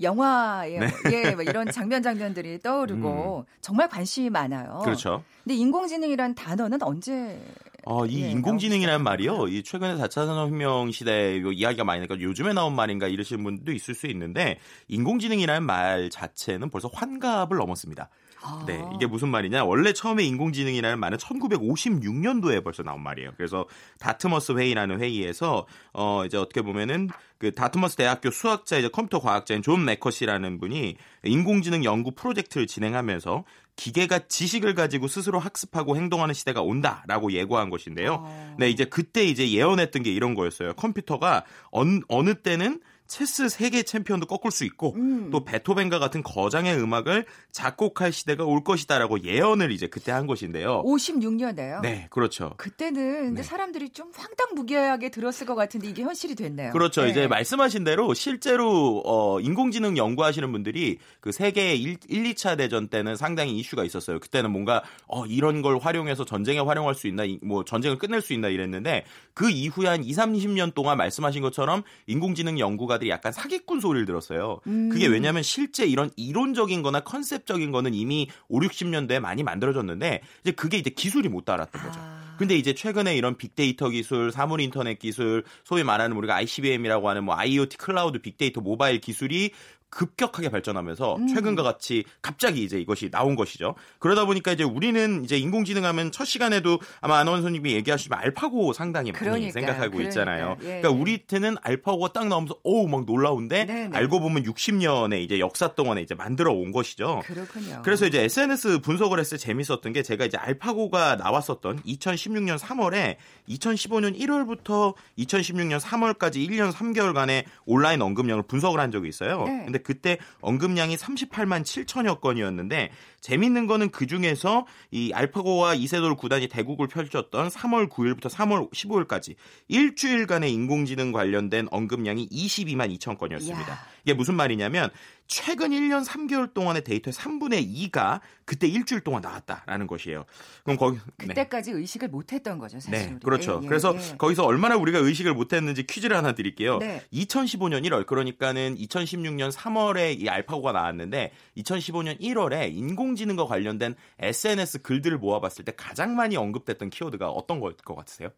영화에 0.00 0.78
네. 0.78 0.88
예, 1.12 1.34
막 1.34 1.42
이런 1.46 1.70
장면 1.70 2.02
장면들이 2.02 2.60
떠오르고 2.60 3.46
정말 3.60 3.88
관심이 3.88 4.30
많아요. 4.30 4.80
그렇죠. 4.84 5.22
근데 5.42 5.56
인공지능이란 5.56 6.34
단어는 6.34 6.82
언제 6.82 7.40
어, 7.86 8.06
이 8.06 8.22
예, 8.22 8.30
인공지능이라는 8.30 9.04
말이요. 9.04 9.48
이 9.48 9.62
최근에 9.62 9.96
4차 9.96 10.26
산업혁명 10.26 10.90
시대 10.90 11.40
요 11.40 11.52
이야기가 11.52 11.84
많이 11.84 12.00
나니까 12.00 12.20
요즘에 12.20 12.52
나온 12.52 12.74
말인가 12.74 13.08
이러시는 13.08 13.44
분도 13.44 13.72
있을 13.72 13.94
수 13.94 14.06
있는데 14.06 14.58
인공지능이라는 14.88 15.62
말 15.62 16.08
자체는 16.10 16.70
벌써 16.70 16.88
환갑을 16.92 17.56
넘었습니다. 17.58 18.08
아. 18.44 18.64
네, 18.66 18.84
이게 18.94 19.06
무슨 19.06 19.28
말이냐? 19.28 19.64
원래 19.64 19.92
처음에 19.92 20.22
인공지능이라는 20.24 20.98
말은 20.98 21.18
1956년도에 21.18 22.62
벌써 22.62 22.82
나온 22.82 23.02
말이에요. 23.02 23.32
그래서 23.36 23.66
다트머스 23.98 24.52
회의라는 24.52 25.00
회의에서 25.00 25.66
어 25.92 26.24
이제 26.26 26.36
어떻게 26.36 26.60
보면은 26.60 27.08
그 27.38 27.52
다트머스 27.52 27.96
대학교 27.96 28.30
수학자 28.30 28.76
이제 28.78 28.88
컴퓨터 28.88 29.20
과학자인 29.20 29.62
존 29.62 29.84
매커시라는 29.84 30.60
분이 30.60 30.96
인공지능 31.24 31.84
연구 31.84 32.12
프로젝트를 32.12 32.66
진행하면서 32.66 33.44
기계가 33.76 34.20
지식을 34.28 34.74
가지고 34.74 35.08
스스로 35.08 35.38
학습하고 35.38 35.96
행동하는 35.96 36.34
시대가 36.34 36.60
온다라고 36.62 37.32
예고한 37.32 37.70
것인데요. 37.70 38.18
어. 38.20 38.56
네, 38.58 38.70
이제 38.70 38.84
그때 38.84 39.24
이제 39.24 39.50
예언했던 39.50 40.02
게 40.02 40.12
이런 40.12 40.34
거였어요. 40.34 40.74
컴퓨터가 40.74 41.44
어느, 41.70 42.00
어느 42.08 42.34
때는 42.34 42.80
체스 43.06 43.48
세계 43.48 43.82
챔피언도 43.82 44.26
꺾을 44.26 44.50
수 44.50 44.64
있고 44.64 44.94
음. 44.96 45.30
또 45.30 45.44
베토벤과 45.44 45.98
같은 45.98 46.22
거장의 46.22 46.76
음악을 46.80 47.26
작곡할 47.52 48.12
시대가 48.12 48.44
올 48.44 48.64
것이다라고 48.64 49.22
예언을 49.22 49.72
이제 49.72 49.86
그때 49.86 50.10
한 50.10 50.26
것인데요. 50.26 50.82
56년에요. 50.84 51.80
네, 51.82 52.06
그렇죠. 52.10 52.54
그때는 52.56 53.24
근데 53.26 53.42
네. 53.42 53.42
사람들이 53.42 53.90
좀 53.90 54.10
황당무계하게 54.14 55.10
들었을 55.10 55.46
것 55.46 55.54
같은데 55.54 55.88
이게 55.88 56.02
현실이 56.02 56.34
됐네요. 56.34 56.72
그렇죠. 56.72 57.02
네. 57.02 57.10
이제 57.10 57.26
말씀하신 57.28 57.84
대로 57.84 58.14
실제로 58.14 59.02
어, 59.04 59.38
인공지능 59.40 59.96
연구하시는 59.96 60.50
분들이 60.50 60.98
그 61.20 61.30
세계 61.30 61.74
1, 61.74 61.98
2차 62.08 62.56
대전 62.56 62.88
때는 62.88 63.16
상당히 63.16 63.56
이슈가 63.58 63.84
있었어요. 63.84 64.18
그때는 64.18 64.50
뭔가 64.50 64.82
어, 65.06 65.26
이런 65.26 65.62
걸 65.62 65.78
활용해서 65.78 66.24
전쟁에 66.24 66.58
활용할 66.58 66.94
수 66.94 67.06
있나, 67.06 67.24
이- 67.24 67.38
뭐 67.42 67.64
전쟁을 67.64 67.98
끝낼 67.98 68.20
수 68.22 68.32
있나 68.32 68.48
이랬는데 68.48 69.04
그 69.34 69.50
이후에 69.50 69.88
한 69.88 70.02
2, 70.04 70.10
30년 70.12 70.74
동안 70.74 70.96
말씀하신 70.96 71.42
것처럼 71.42 71.82
인공지능 72.06 72.58
연구가 72.58 72.93
들이 72.98 73.10
약간 73.10 73.32
사기꾼 73.32 73.80
소리를 73.80 74.06
들었어요. 74.06 74.60
음. 74.66 74.88
그게 74.88 75.06
왜냐하면 75.06 75.42
실제 75.42 75.86
이런 75.86 76.10
이론적인 76.16 76.82
거나 76.82 77.00
컨셉적인 77.00 77.70
거는 77.72 77.94
이미 77.94 78.28
5, 78.48 78.60
60년대에 78.60 79.20
많이 79.20 79.42
만들어졌는데 79.42 80.22
이제 80.42 80.52
그게 80.52 80.78
이제 80.78 80.90
기술이 80.90 81.28
못 81.28 81.44
따랐던 81.44 81.82
거죠. 81.82 82.00
아. 82.00 82.24
근데 82.38 82.56
이제 82.56 82.74
최근에 82.74 83.16
이런 83.16 83.36
빅데이터 83.36 83.88
기술, 83.88 84.32
사물 84.32 84.60
인터넷 84.60 84.98
기술, 84.98 85.44
소위 85.62 85.84
말하는 85.84 86.16
우리가 86.16 86.34
ICBM이라고 86.34 87.08
하는 87.08 87.24
뭐 87.24 87.36
IoT 87.36 87.76
클라우드 87.76 88.18
빅데이터 88.18 88.60
모바일 88.60 89.00
기술이 89.00 89.52
급격하게 89.94 90.48
발전하면서 90.50 91.16
음. 91.16 91.26
최근과 91.28 91.62
같이 91.62 92.04
갑자기 92.20 92.64
이제 92.64 92.78
이것이 92.78 93.10
나온 93.10 93.36
것이죠. 93.36 93.76
그러다 94.00 94.24
보니까 94.26 94.52
이제 94.52 94.64
우리는 94.64 95.24
이제 95.24 95.38
인공지능 95.38 95.84
하면 95.84 96.10
첫 96.10 96.24
시간에도 96.24 96.80
아마 97.00 97.18
아나운서님이 97.18 97.72
얘기하시지만 97.74 98.18
알파고 98.18 98.72
상당히 98.72 99.12
많이 99.12 99.24
그러니까요. 99.24 99.52
생각하고 99.52 99.96
그러니까요. 99.96 100.08
있잖아요. 100.08 100.56
예, 100.60 100.64
그러니까 100.64 100.90
예. 100.90 100.92
우리 100.92 101.18
때는 101.18 101.56
알파고가 101.62 102.12
딱 102.12 102.26
나오면서 102.26 102.56
어우 102.64 102.88
막 102.88 103.04
놀라운데 103.04 103.64
네, 103.64 103.88
네. 103.88 103.96
알고 103.96 104.20
보면 104.20 104.42
60년의 104.42 105.20
이제 105.22 105.38
역사 105.38 105.74
동안에 105.74 106.02
이제 106.02 106.14
만들어 106.14 106.52
온 106.52 106.72
것이죠. 106.72 107.22
그렇군요. 107.24 107.82
그래서 107.84 108.06
이제 108.06 108.22
SNS 108.22 108.80
분석을 108.80 109.20
했을 109.20 109.38
때 109.38 109.44
재밌었던 109.44 109.92
게 109.92 110.02
제가 110.02 110.24
이제 110.24 110.36
알파고가 110.36 111.16
나왔었던 111.16 111.82
2016년 111.82 112.58
3월에 112.58 113.16
2015년 113.48 114.18
1월부터 114.18 114.94
2016년 115.18 115.78
3월까지 115.80 116.36
1년 116.48 116.72
3개월간의 116.72 117.44
온라인 117.66 118.02
언급량을 118.02 118.42
분석을 118.42 118.80
한 118.80 118.90
적이 118.90 119.08
있어요. 119.08 119.44
네. 119.44 119.62
근데 119.64 119.78
그때 119.84 120.18
언급량이 120.40 120.96
38만 120.96 121.62
7천여 121.62 122.20
건이었는데 122.20 122.90
재밌는 123.24 123.66
거는 123.66 123.88
그 123.88 124.06
중에서 124.06 124.66
이 124.90 125.10
알파고와 125.14 125.76
이세돌 125.76 126.14
구단이 126.14 126.46
대국을 126.48 126.88
펼쳤던 126.88 127.48
3월 127.48 127.88
9일부터 127.88 128.28
3월 128.28 128.70
15일까지 128.70 129.36
일주일간의 129.68 130.52
인공지능 130.52 131.10
관련된 131.10 131.68
언급량이 131.70 132.28
22만 132.28 132.94
2천 132.98 133.16
건이었습니다. 133.16 133.66
이야. 133.66 133.78
이게 134.04 134.12
무슨 134.12 134.34
말이냐면 134.34 134.90
최근 135.26 135.70
1년 135.70 136.04
3개월 136.04 136.52
동안의 136.52 136.84
데이터의 136.84 137.14
3분의 137.14 137.90
2가 137.90 138.20
그때 138.44 138.68
일주일 138.68 139.00
동안 139.00 139.22
나왔다라는 139.22 139.86
것이에요. 139.86 140.26
그럼 140.64 140.76
거기 140.76 140.98
네. 141.16 141.28
그때까지 141.28 141.70
의식을 141.70 142.08
못했던 142.08 142.58
거죠, 142.58 142.78
사실. 142.78 142.90
네, 142.92 143.10
우리. 143.10 143.20
그렇죠. 143.20 143.60
예, 143.62 143.64
예, 143.64 143.68
그래서 143.68 143.96
예. 143.96 144.16
거기서 144.18 144.44
얼마나 144.44 144.76
우리가 144.76 144.98
의식을 144.98 145.32
못했는지 145.32 145.86
퀴즈를 145.86 146.14
하나 146.14 146.34
드릴게요. 146.34 146.78
네. 146.78 147.02
2015년 147.12 147.86
1월, 147.86 148.04
그러니까는 148.04 148.76
2016년 148.76 149.50
3월에 149.50 150.20
이 150.20 150.28
알파고가 150.28 150.72
나왔는데 150.72 151.32
2015년 151.56 152.20
1월에 152.20 152.74
인공 152.76 153.13
지능과 153.16 153.46
관련된 153.46 153.94
SNS 154.18 154.82
글들을 154.82 155.18
모아봤을 155.18 155.64
때 155.64 155.72
가장 155.76 156.14
많이 156.16 156.36
언급됐던 156.36 156.90
키워드가 156.90 157.30
어떤 157.30 157.60
것 157.60 157.76
같으세요? 157.84 158.30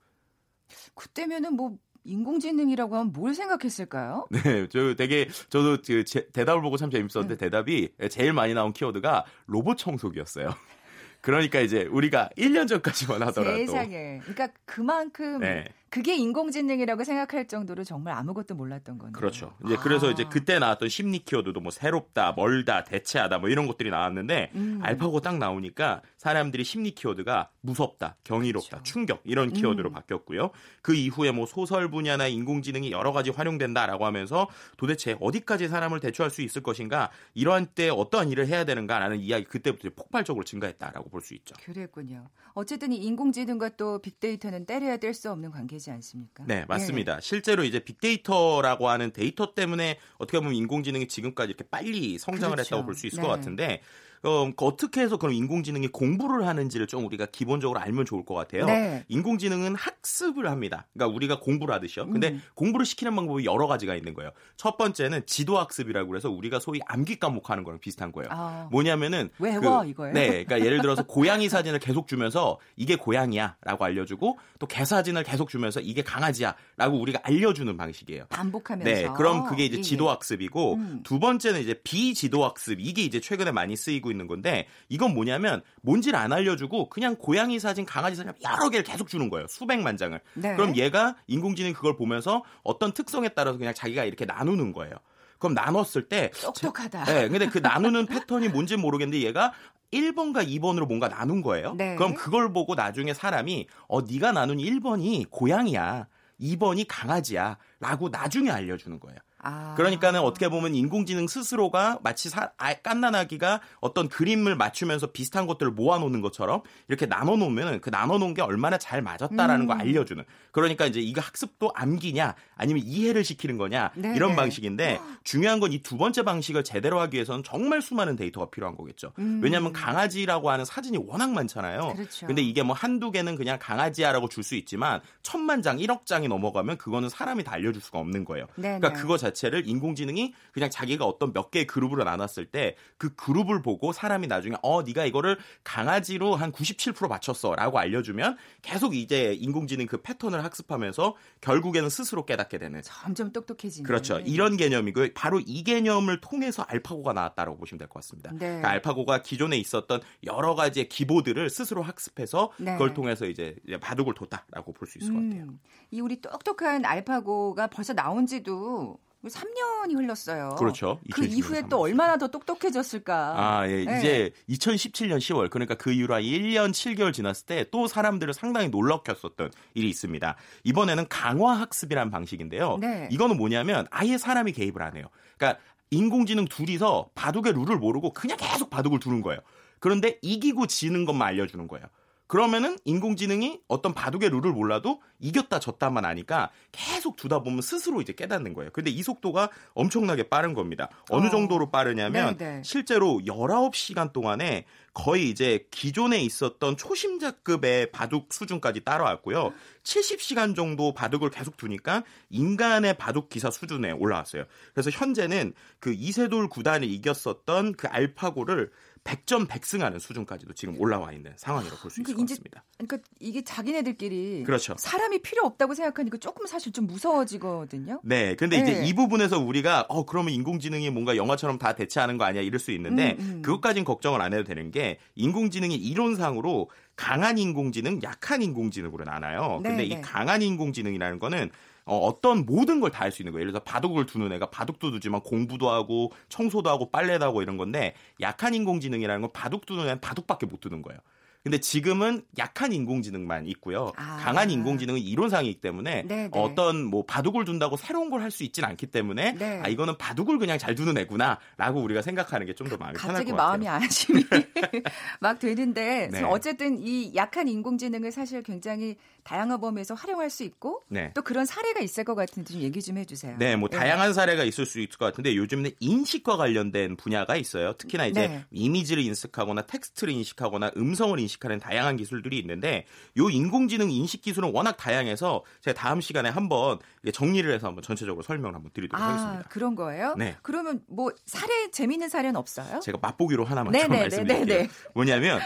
그때면은 0.95 1.55
뭐 1.55 1.77
인공지능이라고 2.05 2.95
하면 2.97 3.13
뭘 3.13 3.35
생각했을까요? 3.35 4.29
네, 4.31 4.69
저 4.69 4.95
되게 4.95 5.29
저도 5.49 5.79
그 5.85 6.05
제- 6.05 6.29
대답을 6.29 6.63
보고 6.63 6.77
참 6.77 6.91
재밌었는데 6.91 7.35
네. 7.35 7.37
대답이 7.37 7.91
제일 8.11 8.33
많이 8.33 8.55
나온 8.55 8.73
키워드가 8.73 9.25
로봇 9.47 9.77
청소기였어요. 9.79 10.55
그러니까 11.21 11.61
이제 11.61 11.83
우리가 11.85 12.31
1년 12.37 12.69
전까지만 12.69 13.23
하더라도 13.23 13.57
세상에. 13.57 14.21
그러니까 14.21 14.49
그만큼 14.65 15.41
네. 15.41 15.65
그게 15.97 16.15
인공지능이라고 16.15 17.05
생각할 17.05 17.49
정도로 17.49 17.83
정말 17.83 18.13
아무것도 18.19 18.55
몰랐던 18.55 18.99
거네요. 18.99 19.13
그렇죠. 19.13 19.57
이제 19.65 19.77
그래서 19.77 20.09
아. 20.09 20.11
이제 20.11 20.25
그때 20.31 20.59
나왔던 20.59 20.91
심리 20.91 21.21
키워드도 21.21 21.59
뭐 21.61 21.71
새롭다, 21.71 22.35
멀다, 22.37 22.85
대체하다 22.85 23.39
뭐 23.39 23.49
이런 23.49 23.67
것들이 23.67 23.89
나왔는데 23.89 24.51
음. 24.57 24.79
알파고 24.83 25.23
딱 25.23 25.39
나오니까 25.39 26.03
사람들이 26.19 26.65
심리 26.65 26.91
키워드가 26.91 27.49
무섭다, 27.63 28.17
경이롭다, 28.25 28.69
그렇죠. 28.69 28.83
충격 28.83 29.23
이런 29.25 29.55
키워드로 29.55 29.89
음. 29.89 29.95
바뀌었고요. 29.95 30.51
그 30.83 30.95
이후에 30.95 31.31
뭐 31.31 31.47
소설 31.47 31.91
분야나 31.91 32.27
인공지능이 32.27 32.91
여러 32.91 33.13
가지 33.13 33.31
활용된다라고 33.31 34.05
하면서 34.05 34.51
도대체 34.77 35.17
어디까지 35.19 35.69
사람을 35.69 36.01
대체할 36.01 36.31
수 36.31 36.43
있을 36.43 36.63
것인가 36.63 37.11
이러한 37.33 37.69
때 37.75 37.89
어떠한 37.89 38.29
일을 38.29 38.49
해야 38.49 38.65
되는가라는 38.65 39.19
이야기 39.21 39.47
그때부터 39.47 39.89
폭발적으로 39.97 40.45
증가했다라고 40.45 41.09
볼 41.09 41.23
수 41.23 41.33
있죠. 41.33 41.57
그랬군요. 41.65 42.29
어쨌든 42.53 42.93
이 42.93 42.97
인공지능과 42.99 43.71
또 43.71 43.99
빅데이터는 44.01 44.67
떼려야 44.67 44.99
뗄 44.99 45.15
수 45.15 45.31
없는 45.31 45.51
관계 45.51 45.79
지 45.87 45.91
않습니까? 45.93 46.43
네, 46.49 46.55
예. 46.63 46.65
맞습니다. 46.67 47.21
실제로 47.21 47.63
이제 47.63 47.79
빅데이터라고 47.79 48.89
하는 48.89 49.13
데이터 49.13 49.55
때문에 49.55 49.99
어떻게 50.19 50.39
보면 50.41 50.55
인공지능이 50.55 51.07
지금까지 51.07 51.51
이렇게 51.51 51.65
빨리 51.69 52.19
성장을 52.19 52.57
그렇죠. 52.57 52.75
했다고 52.77 52.85
볼 52.87 52.95
수 52.97 53.07
있을 53.07 53.19
네. 53.19 53.23
것 53.23 53.29
같은데 53.29 53.83
어, 54.27 54.51
그 54.57 54.65
어떻게 54.65 55.01
해서 55.01 55.17
그럼 55.17 55.35
인공지능이 55.35 55.89
공부를 55.89 56.47
하는지를 56.47 56.87
좀 56.87 57.05
우리가 57.07 57.27
기본적으로 57.27 57.79
알면 57.81 58.05
좋을 58.07 58.25
것 58.25 58.35
같아요. 58.35 58.67
네. 58.67 59.05
인공지능은 59.09 59.75
학습을 59.77 60.51
합니다. 60.51 60.87
그러니까 60.95 61.15
우리가 61.15 61.41
공부를 61.41 61.75
하듯이요. 61.75 62.07
근데 62.11 62.31
음. 62.31 62.43
공부를 62.55 62.85
시키는 62.87 63.15
방법이 63.15 63.45
여러 63.45 63.67
가지가 63.67 63.95
있는 63.95 64.15
거예요. 64.15 64.31
첫 64.57 64.77
번째는 64.77 65.27
지도 65.27 65.59
학습이라고 65.59 66.09
그래서 66.09 66.31
우리가 66.31 66.59
소위 66.59 66.81
암기 66.87 67.19
과목 67.21 67.51
하는 67.51 67.63
거랑 67.65 67.79
비슷한 67.81 68.13
거예요. 68.13 68.29
아, 68.33 68.69
뭐냐면은 68.71 69.31
외워, 69.39 69.83
그- 69.83 69.89
이거예요? 69.89 70.15
네, 70.15 70.29
그러니까 70.45 70.61
예를 70.61 70.81
들어서 70.83 71.05
고양이 71.05 71.49
사진을 71.49 71.79
계속 71.79 72.09
주면서 72.09 72.59
이게 72.77 72.97
고양이야라고 72.97 73.85
알려주고 73.85 74.39
또 74.59 74.67
개 74.67 74.85
사진을 74.85 75.23
계속 75.23 75.49
주면서 75.49 75.81
이게 75.81 76.03
강아지야라고 76.03 76.99
우리가 76.99 77.21
알려주는 77.23 77.77
방식이에요. 77.77 78.27
반복하면서. 78.31 78.91
네, 78.91 79.09
그럼 79.17 79.45
그게 79.47 79.65
이제 79.67 79.77
예, 79.77 79.79
예. 79.79 79.83
지도 79.83 80.11
학습이고 80.11 80.75
음. 80.75 81.01
두 81.05 81.19
번째는 81.21 81.61
이제 81.61 81.75
비지도 81.85 82.45
학습 82.45 82.81
이게 82.81 83.03
이제 83.03 83.21
최근에 83.21 83.53
많이 83.53 83.77
쓰이고 83.77 84.11
있는 84.11 84.16
건데 84.27 84.67
이건 84.89 85.13
뭐냐면 85.15 85.63
뭔지를 85.83 86.19
안 86.19 86.33
알려주고 86.33 86.89
그냥 86.89 87.17
고양이 87.17 87.59
사진, 87.61 87.85
강아지 87.85 88.17
사진 88.17 88.33
여러 88.43 88.71
개를 88.71 88.85
계속 88.85 89.09
주는 89.09 89.29
거예요. 89.29 89.47
수백만 89.49 89.97
장을. 89.97 90.19
네. 90.35 90.57
그럼 90.57 90.77
얘가 90.77 91.17
인공지능 91.27 91.73
그걸 91.73 91.97
보면서 91.97 92.43
어떤 92.63 92.93
특성에 92.93 93.29
따라서 93.31 93.59
그냥 93.59 93.75
자기가 93.75 94.05
이렇게 94.05 94.25
나누는 94.25 94.73
거예요. 94.73 94.95
그럼 95.39 95.55
나눴을 95.55 96.09
때 96.09 96.31
똑똑하다. 96.41 97.05
네, 97.05 97.29
근데 97.29 97.47
그 97.47 97.59
나누는 97.59 98.07
패턴이 98.07 98.49
뭔지 98.49 98.77
모르겠는데 98.77 99.23
얘가 99.27 99.53
1번과 99.93 100.49
2번으로 100.49 100.87
뭔가 100.87 101.09
나눈 101.09 101.43
거예요. 101.43 101.75
네. 101.75 101.95
그럼 101.97 102.15
그걸 102.15 102.53
보고 102.53 102.75
나중에 102.75 103.15
사람이 103.15 103.69
어 103.89 104.01
네가 104.03 104.33
나눈 104.33 104.57
1번이 104.59 105.27
고양이야. 105.31 106.07
2번이 106.41 106.87
강아지야 106.89 107.57
라고 107.81 108.09
나중에 108.09 108.51
알려주는 108.51 108.99
거예요. 109.01 109.19
아. 109.47 109.75
그러니까는 109.77 110.21
어떻게 110.21 110.49
보면 110.49 110.75
인공지능 110.75 111.27
스스로가 111.29 112.01
마치 112.03 112.29
사, 112.29 112.51
아, 112.59 112.75
깐난아기가 112.75 113.61
어떤 113.81 114.09
그림을 114.09 114.57
맞추면서 114.57 115.09
비슷한 115.13 115.47
것들을 115.47 115.73
모아놓는 115.73 116.21
것처럼 116.21 116.63
이렇게 116.89 117.07
나눠놓으면 117.07 117.81
그 117.81 117.91
나눠놓은 117.91 118.35
게 118.35 118.43
얼마나 118.43 118.79
잘 118.79 119.03
맞았다라는 119.03 119.63
음. 119.63 119.67
거 119.67 119.75
알려주는. 119.75 120.25
그러니까 120.53 120.87
이제 120.87 121.01
이거 121.01 121.21
학습도 121.21 121.71
암기냐 121.75 122.35
아니면 122.57 122.83
이해를 122.85 123.25
시키는 123.25 123.59
거냐 123.59 123.93
네, 123.95 124.15
이런 124.17 124.31
네. 124.31 124.37
방식인데 124.37 125.01
중요한 125.25 125.61
건 125.61 125.71
이 125.73 125.77
두 125.87 125.97
번째 125.99 126.23
방식을 126.23 126.65
제대로 126.65 126.99
하기 127.01 127.15
위해서는 127.17 127.43
정말 127.45 127.83
수많은 127.83 128.17
데이터가 128.17 128.51
필요한 128.51 128.77
거겠죠. 128.77 129.13
음. 129.19 129.41
왜냐하면 129.43 129.73
강아지라고 129.73 130.51
하는 130.51 130.65
사진이 130.65 130.99
워낙 131.07 131.31
많잖아요. 131.31 131.93
그렇죠. 131.95 132.27
근데 132.27 132.43
이게 132.43 132.63
뭐 132.63 132.75
한두 132.75 133.11
개는 133.13 133.37
그냥 133.37 133.59
강아지야라고 133.61 134.29
줄 134.29 134.43
수 134.47 134.55
있지만 134.55 135.01
천만 135.23 135.61
장, 135.61 135.77
1억 135.79 136.07
장이 136.07 136.29
넘어가면 136.29 136.79
그거는 136.79 137.09
사람이 137.09 137.43
다 137.43 137.53
알려줄 137.55 137.83
수가 137.83 137.99
없는 137.99 138.25
거예요. 138.25 138.47
네, 138.55 138.79
그러니까 138.79 138.93
네. 138.93 138.95
그거 139.01 139.17
자체 139.17 139.36
자체를 139.37 139.69
인공지능이 139.69 140.35
그냥 140.53 140.71
자기가 140.71 141.05
어떤 141.05 141.33
몇 141.33 141.51
개의 141.51 141.67
그룹으로 141.67 142.05
나눴을 142.05 142.47
때 142.51 142.77
그 142.99 143.15
그룹을 143.15 143.63
보고 143.63 143.93
사람이 143.93 144.27
나중에 144.27 144.57
어 144.63 144.83
네가 144.83 145.05
이거를 145.05 145.39
강아지로 145.65 146.35
한 146.35 146.51
97% 146.53 147.09
맞췄어라고 147.09 147.79
알려주면 147.79 148.37
계속 148.63 148.95
이제 148.95 149.35
인공지능 149.35 149.87
그 149.87 150.01
패턴을 150.01 150.43
학습하면서 150.45 151.15
결국에는 151.41 151.91
스스로 151.91 152.25
깨닫게 152.25 152.59
되는 152.59 152.81
점점 152.83 153.33
똑똑해지는. 153.33 153.87
그렇죠. 153.87 154.19
이런 154.21 154.57
개념이고요. 154.57 155.09
바로 155.15 155.41
이 155.41 155.63
개념을 155.63 156.21
통해서 156.21 156.63
알파고가 156.63 157.13
나왔다라고 157.13 157.59
보시면 157.59 157.79
될 157.79 157.87
것 157.89 157.95
같습니다. 158.01 158.31
네. 158.33 158.39
그러니까 158.39 158.71
알파고가 158.71 159.23
기존에 159.23 159.57
있었던 159.59 160.01
여러 160.25 160.55
가지의 160.55 160.89
기보들을 160.89 161.51
스스로 161.51 161.83
학습해서 161.83 162.53
네. 162.59 162.73
그걸 162.73 162.95
통해서 162.95 163.27
이제 163.27 163.57
바둑을 163.81 164.15
뒀다라고 164.15 164.73
볼 164.73 164.87
수 164.87 164.99
있을 164.99 165.13
것 165.13 165.21
같아요. 165.21 165.43
음, 165.45 165.59
이 165.91 166.01
우리 166.01 166.21
똑똑한 166.21 166.85
알파고가 166.85 167.67
벌써 167.67 167.93
나온 167.93 168.27
지도 168.27 168.99
3년이 169.29 169.97
흘렀어요. 169.97 170.57
그렇죠. 170.59 170.99
그 171.13 171.23
2020년 171.23 171.37
이후에 171.39 171.63
또 171.69 171.79
3월. 171.79 171.83
얼마나 171.83 172.17
더 172.17 172.29
똑똑해졌을까. 172.29 173.35
아, 173.37 173.69
예. 173.69 173.85
네. 173.85 173.99
이제 173.99 174.31
2017년 174.49 175.19
10월 175.19 175.51
그러니까 175.51 175.75
그 175.75 175.93
이후로 175.93 176.15
한 176.15 176.23
1년 176.23 176.71
7개월 176.71 177.13
지났을 177.13 177.47
때 177.47 177.67
또 177.71 177.87
사람들을 177.87 178.33
상당히 178.33 178.69
놀라켰었던 178.69 179.51
일이 179.75 179.89
있습니다. 179.89 180.37
이번에는 180.65 181.07
강화 181.09 181.53
학습이라는 181.55 182.11
방식인데요. 182.11 182.79
네. 182.81 183.09
이거는 183.11 183.37
뭐냐면 183.37 183.87
아예 183.91 184.19
사람이 184.19 184.53
개입을 184.53 184.83
안 184.83 184.97
해요. 184.97 185.07
그러니까 185.37 185.61
인공지능 185.91 186.47
둘이서 186.47 187.11
바둑의 187.15 187.53
룰을 187.53 187.77
모르고 187.79 188.13
그냥 188.13 188.37
계속 188.39 188.71
바둑을 188.71 188.99
두는 189.01 189.23
거예요. 189.23 189.41
그런데 189.79 190.19
이기고 190.23 190.67
지는 190.67 191.05
것만 191.05 191.29
알려주는 191.29 191.69
거예요. 191.69 191.87
그러면은 192.27 192.77
인공지능이 192.85 193.61
어떤 193.69 193.95
바둑의 193.95 194.31
룰을 194.31 194.53
몰라도 194.53 195.01
이겼다 195.21 195.61
졌다만 195.61 196.05
아니까 196.05 196.51
계속 196.73 197.17
두다 197.17 197.41
보면 197.41 197.63
스스로 197.63 198.01
이제 198.01 198.13
깨닫는 198.13 198.53
거예요. 198.53 198.71
근데 198.73 198.91
이 198.91 199.03
속도가 199.03 199.51
엄청나게 199.75 200.25
빠른 200.25 200.53
겁니다. 200.53 200.89
어느 201.11 201.27
어. 201.27 201.31
정도로 201.31 201.71
빠르냐면 201.71 202.37
네, 202.37 202.57
네. 202.57 202.63
실제로 202.65 203.21
19시간 203.25 204.13
동안에 204.13 204.65
거의 204.93 205.29
이제 205.29 205.67
기존에 205.71 206.21
있었던 206.21 206.77
초심자급의 206.77 207.93
바둑 207.93 208.33
수준까지 208.33 208.81
따라왔고요. 208.81 209.53
70시간 209.83 210.57
정도 210.57 210.95
바둑을 210.95 211.31
계속 211.31 211.57
두니까 211.59 212.03
인간의 212.31 212.97
바둑 212.97 213.29
기사 213.29 213.51
수준에 213.51 213.93
올라왔어요. 213.93 214.45
그래서 214.73 214.91
현재는 214.91 215.53
그 215.81 215.93
이세돌 215.93 216.49
구단이 216.49 216.87
이겼었던 216.87 217.75
그 217.75 217.87
알파고를 217.89 218.71
100점 219.07 219.47
100승하는 219.47 220.01
수준까지도 220.01 220.53
지금 220.55 220.79
올라와 220.81 221.13
있는 221.13 221.33
상황이라고 221.37 221.79
볼 221.81 221.91
수 221.91 222.01
있을 222.01 222.05
그러니까 222.05 222.17
것 222.19 222.25
이제- 222.25 222.35
같습니다. 222.35 222.65
그러니까 222.77 223.09
이게 223.21 223.43
자기네들끼리 223.45 224.43
그렇죠. 224.45 224.75
사람이 224.79 225.21
필요 225.23 225.45
없다고 225.45 225.75
생각하니까 225.75 226.19
조금 226.19 226.47
사실 226.47 226.73
좀 226.73 226.87
무서워지거든요. 226.87 228.01
네, 228.05 228.35
근데 228.35 228.57
이제 228.59 228.81
네. 228.81 228.87
이 228.87 228.93
부분에서 228.95 229.39
우리가 229.39 229.87
어 229.89 230.05
그러면 230.05 230.35
인공지능이 230.35 230.91
뭔가 230.91 231.17
영화처럼 231.17 231.59
다 231.59 231.75
대체하는 231.75 232.19
거 232.19 232.25
아니야 232.25 232.43
이럴 232.43 232.59
수 232.59 232.73
있는데 232.73 233.17
음, 233.21 233.25
음. 233.37 233.43
그것까진 233.43 233.85
걱정을 233.85 234.21
안 234.21 234.33
해도 234.35 234.45
되는 234.45 234.71
게 234.71 234.99
인공지능이 235.15 235.75
이론상으로 235.77 236.71
강한 236.97 237.37
인공지능, 237.39 238.01
약한 238.03 238.41
인공지능으로 238.43 239.05
나눠요. 239.05 239.61
네, 239.63 239.69
근데 239.69 239.83
네. 239.87 239.95
이 239.97 240.01
강한 240.01 240.41
인공지능이라는 240.43 241.19
거는 241.19 241.51
어, 241.87 242.21
떤 242.21 242.45
모든 242.47 242.81
걸 242.81 242.91
다 242.91 243.01
할 243.05 243.13
수 243.13 243.23
있는 243.23 243.33
거예요. 243.33 243.43
예를 243.43 243.53
들어서 243.53 243.65
바둑을 243.65 244.07
두는 244.07 244.33
애가 244.33 244.51
바둑도 244.51 244.91
두지만 244.91 245.21
공부도 245.23 245.71
하고 245.71 246.13
청소도 246.29 246.69
하고 246.71 246.91
빨래도 246.91 247.25
하고 247.27 247.43
이런 247.43 247.57
건데 247.57 247.95
약한 248.21 248.55
인공지능이라는 248.55 249.21
건 249.23 249.31
바둑 249.33 249.67
두는 249.67 249.85
애는 249.85 250.01
바둑밖에 250.01 250.47
못 250.47 250.61
두는 250.61 250.83
거예요. 250.83 250.99
근데 251.47 251.59
지금은 251.59 252.25
약한 252.39 252.73
인공지능만 252.73 253.47
있고요. 253.47 253.93
아. 253.97 254.17
강한 254.17 254.51
인공지능은 254.51 255.01
이론상이기 255.01 255.61
때문에 255.61 256.03
네, 256.03 256.17
네. 256.17 256.29
어떤 256.33 256.83
뭐 256.85 257.05
바둑을 257.07 257.45
둔다고 257.45 257.77
새로운 257.77 258.11
걸 258.11 258.21
할 258.21 258.33
수 258.33 258.43
있진 258.43 258.65
않기 258.65 258.87
때문에 258.89 259.33
네. 259.35 259.61
아 259.63 259.69
이거는 259.69 259.97
바둑을 259.97 260.39
그냥 260.39 260.59
잘 260.59 260.75
두는 260.75 260.99
애구나라고 260.99 261.81
우리가 261.83 262.03
생각하는 262.03 262.47
게 262.47 262.55
좀 262.55 262.69
더 262.69 262.77
마음이 262.77 262.97
편할 262.99 263.15
갑자기 263.19 263.31
것 263.31 263.37
같아요. 263.37 263.49
마음이 263.49 263.69
안심이 263.69 264.25
막 265.21 265.39
되는데 265.39 266.09
네. 266.11 266.23
어쨌든 266.25 266.79
이 266.79 267.15
약한 267.15 267.47
인공지능을 267.47 268.11
사실 268.11 268.43
굉장히 268.43 268.97
다양한 269.23 269.61
범위에서 269.61 269.95
활용할 269.95 270.31
수 270.31 270.43
있고 270.45 270.83
네. 270.89 271.11
또 271.15 271.23
그런 271.23 271.47
사례가 271.47 271.81
있을 271.81 272.05
것 272.05 272.15
같은데 272.15 272.53
좀 272.53 272.63
얘기 272.63 272.81
좀 272.83 272.97
해주세요. 272.99 273.37
네, 273.39 273.57
뭐 273.57 273.69
다양한 273.69 274.15
사례가 274.15 274.45
있을 274.45 274.67
수 274.67 274.81
있을 274.81 274.97
것 274.99 275.05
같은데 275.07 275.37
요즘은 275.37 275.71
인식과 275.81 276.37
관련된 276.37 276.97
분야가 276.97 277.37
있어요. 277.37 277.73
특히나 277.75 278.07
이제 278.07 278.29
네. 278.29 278.45
이미지를 278.51 279.03
인식하거나 279.05 279.63
텍스트를 279.63 280.13
인식하거나 280.13 280.73
음성을 280.77 281.19
인식 281.21 281.36
하는 281.45 281.59
다양한 281.59 281.97
기술들이 281.97 282.39
있는데 282.39 282.87
요 283.19 283.29
인공지능 283.31 283.91
인식 283.91 284.23
기술은 284.23 284.53
워낙 284.53 284.77
다양해서 284.77 285.45
제가 285.61 285.79
다음 285.79 286.01
시간에 286.01 286.29
한번 286.29 286.79
정리를 287.13 287.53
해서 287.53 287.67
한번 287.69 287.83
전체적으로 287.83 288.23
설명을 288.23 288.55
한번 288.55 288.71
드리도록 288.73 289.01
아 289.01 289.09
하겠습니다. 289.09 289.49
그런 289.49 289.75
거예요? 289.75 290.15
네. 290.17 290.37
그러면 290.43 290.81
뭐 290.89 291.11
사례 291.25 291.71
재미있는 291.71 292.09
사례는 292.09 292.37
없어요? 292.37 292.81
제가 292.81 292.99
맛보기로 293.01 293.45
하나만 293.45 293.73
네, 293.73 293.83
좀 293.83 293.91
네, 293.91 293.97
네, 293.97 294.03
말씀드릴게요. 294.03 294.47
네, 294.47 294.63
네. 294.65 294.69
뭐냐면 294.95 295.41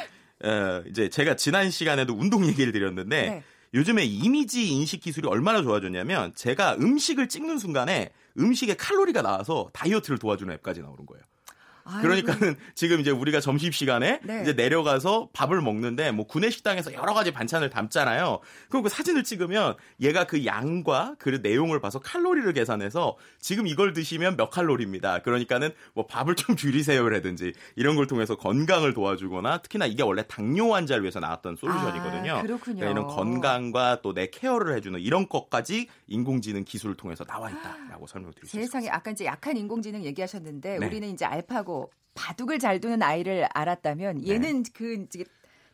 어, 0.44 0.83
이제 0.88 1.09
제가 1.09 1.37
지난 1.37 1.70
시간에도 1.70 2.14
운동 2.14 2.46
얘기를 2.46 2.72
드렸는데 2.72 3.22
네. 3.29 3.42
요즘에 3.74 4.05
이미지 4.05 4.68
인식 4.68 5.00
기술이 5.00 5.29
얼마나 5.29 5.62
좋아졌냐면 5.62 6.33
제가 6.35 6.76
음식을 6.81 7.29
찍는 7.29 7.59
순간에 7.59 8.11
음식에 8.38 8.74
칼로리가 8.74 9.22
나와서 9.22 9.70
다이어트를 9.72 10.18
도와주는 10.18 10.53
앱까지 10.55 10.81
나오는 10.81 11.07
거예요. 11.07 11.22
아이고, 11.84 12.02
그러니까는 12.02 12.56
지금 12.74 13.00
이제 13.00 13.10
우리가 13.10 13.40
점심 13.40 13.72
시간에 13.72 14.20
네. 14.22 14.42
이제 14.42 14.52
내려가서 14.52 15.30
밥을 15.32 15.60
먹는데 15.60 16.12
뭐 16.12 16.26
구내 16.26 16.50
식당에서 16.50 16.92
여러 16.92 17.14
가지 17.14 17.32
반찬을 17.32 17.70
담잖아요. 17.70 18.40
그럼 18.68 18.82
그 18.82 18.88
사진을 18.88 19.24
찍으면 19.24 19.74
얘가 20.00 20.24
그 20.24 20.44
양과 20.44 21.16
그 21.18 21.40
내용을 21.42 21.80
봐서 21.80 21.98
칼로리를 21.98 22.52
계산해서 22.52 23.16
지금 23.40 23.66
이걸 23.66 23.92
드시면 23.92 24.36
몇 24.36 24.50
칼로리입니다. 24.50 25.22
그러니까는 25.22 25.70
뭐 25.94 26.06
밥을 26.06 26.34
좀 26.36 26.56
줄이세요라든지 26.56 27.52
이런 27.76 27.96
걸 27.96 28.06
통해서 28.06 28.36
건강을 28.36 28.94
도와주거나 28.94 29.62
특히나 29.62 29.86
이게 29.86 30.02
원래 30.02 30.24
당뇨 30.28 30.74
환자를 30.74 31.02
위해서 31.02 31.20
나왔던 31.20 31.56
솔루션이거든요. 31.56 32.32
아, 32.34 32.42
그렇군요. 32.42 32.80
그러니까 32.80 32.90
이런 32.90 33.06
건강과 33.08 34.02
또 34.02 34.10
내 34.20 34.26
케어를 34.28 34.76
해주는 34.76 35.00
이런 35.00 35.28
것까지 35.28 35.88
인공지능 36.06 36.64
기술을 36.64 36.96
통해서 36.96 37.24
나와 37.24 37.48
있다라고 37.50 38.04
있습니다. 38.04 38.32
세상에 38.44 38.88
아까 38.88 39.10
이제 39.12 39.24
약한 39.24 39.56
인공지능 39.56 40.04
얘기하셨는데 40.04 40.78
네. 40.78 40.86
우리는 40.86 41.08
이제 41.08 41.24
알파고 41.24 41.79
바둑을 42.14 42.58
잘 42.58 42.80
두는 42.80 43.02
아이를 43.02 43.48
알았다면 43.52 44.26
얘는 44.26 44.64
그 44.74 44.94
이제 44.94 45.24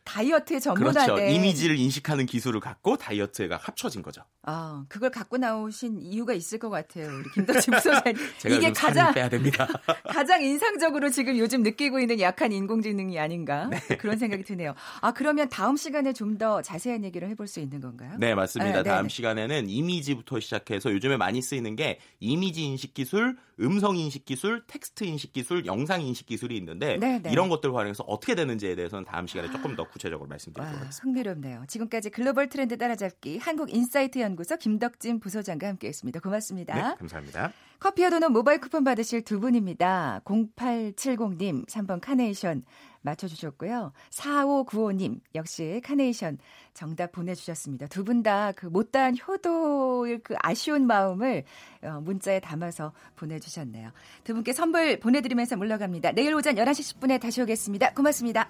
다이어트에 0.07 0.59
전문화된 0.59 1.01
네. 1.01 1.21
그렇죠. 1.21 1.35
이미지를 1.35 1.77
인식하는 1.77 2.25
기술을 2.25 2.59
갖고 2.61 2.95
다이어트가 2.97 3.57
합쳐진 3.61 4.01
거죠. 4.01 4.21
아, 4.43 4.85
그걸 4.87 5.11
갖고 5.11 5.37
나오신 5.37 5.99
이유가 6.01 6.33
있을 6.33 6.57
것 6.59 6.69
같아요. 6.69 7.07
우리 7.13 7.29
김덕진 7.33 7.73
부소장님. 7.75 8.15
이게 8.49 8.71
가장 8.71 9.13
빼야 9.13 9.27
됩니다. 9.27 9.67
가장 10.07 10.41
인상적으로 10.41 11.09
지금 11.09 11.37
요즘 11.37 11.61
느끼고 11.63 11.99
있는 11.99 12.21
약한 12.21 12.53
인공지능이 12.53 13.19
아닌가 13.19 13.67
네. 13.89 13.97
그런 13.97 14.17
생각이 14.17 14.43
드네요. 14.43 14.73
아 15.01 15.11
그러면 15.11 15.49
다음 15.49 15.75
시간에 15.75 16.13
좀 16.13 16.37
더 16.37 16.61
자세한 16.61 17.03
얘기를 17.03 17.27
해볼 17.29 17.47
수 17.47 17.59
있는 17.59 17.81
건가요? 17.81 18.11
네, 18.19 18.35
맞습니다. 18.35 18.71
네, 18.71 18.83
네, 18.83 18.89
다음 18.89 19.07
네. 19.07 19.09
시간에는 19.09 19.69
이미지부터 19.69 20.39
시작해서 20.39 20.91
요즘에 20.91 21.17
많이 21.17 21.41
쓰이는 21.41 21.75
게 21.75 21.99
이미지 22.19 22.61
인식 22.63 22.93
기술, 22.93 23.35
음성 23.59 23.95
인식 23.97 24.23
기술, 24.23 24.63
텍스트 24.67 25.03
인식 25.03 25.33
기술, 25.33 25.65
영상 25.65 26.03
인식 26.03 26.27
기술이 26.27 26.55
있는데 26.57 26.97
네, 26.97 27.19
네. 27.23 27.31
이런 27.31 27.49
것들을 27.49 27.73
활용해서 27.73 28.03
어떻게 28.03 28.35
되는지에 28.35 28.75
대해서는 28.75 29.03
다음 29.05 29.25
시간에 29.25 29.49
조금 29.51 29.75
더 29.75 29.83
구체적으로 29.97 30.25
와, 30.25 30.29
말씀드리도록 30.29 30.79
하겠습니다. 30.81 31.03
흥미롭네요. 31.03 31.63
지금까지 31.67 32.09
글로벌 32.11 32.47
트렌드 32.49 32.77
따라잡기 32.77 33.39
한국인사이트 33.39 34.19
연구소 34.19 34.57
김덕진 34.57 35.19
부소장과 35.19 35.67
함께했습니다. 35.67 36.19
고맙습니다. 36.19 36.75
네, 36.75 36.95
감사합니다. 36.97 37.51
커피와 37.79 38.09
도넛 38.09 38.31
모바일 38.31 38.59
쿠폰 38.59 38.83
받으실 38.83 39.21
두 39.23 39.39
분입니다. 39.39 40.21
0870님 40.25 41.67
3번 41.67 41.99
카네이션 42.01 42.63
맞춰주셨고요. 43.01 43.93
4595님 44.11 45.19
역시 45.35 45.79
카네이션 45.83 46.39
정답 46.73 47.11
보내주셨습니다. 47.11 47.87
두 47.87 48.03
분 48.03 48.23
다 48.23 48.51
그 48.55 48.65
못다한 48.65 49.15
효도의 49.27 50.19
그 50.23 50.35
아쉬운 50.39 50.87
마음을 50.87 51.43
어, 51.83 52.01
문자에 52.01 52.39
담아서 52.39 52.93
보내주셨네요. 53.15 53.91
두 54.23 54.33
분께 54.33 54.53
선물 54.53 54.99
보내드리면서 54.99 55.55
물러갑니다. 55.57 56.11
내일 56.13 56.33
오전 56.33 56.55
11시 56.55 56.99
10분에 56.99 57.19
다시 57.21 57.41
오겠습니다. 57.41 57.93
고맙습니다. 57.93 58.49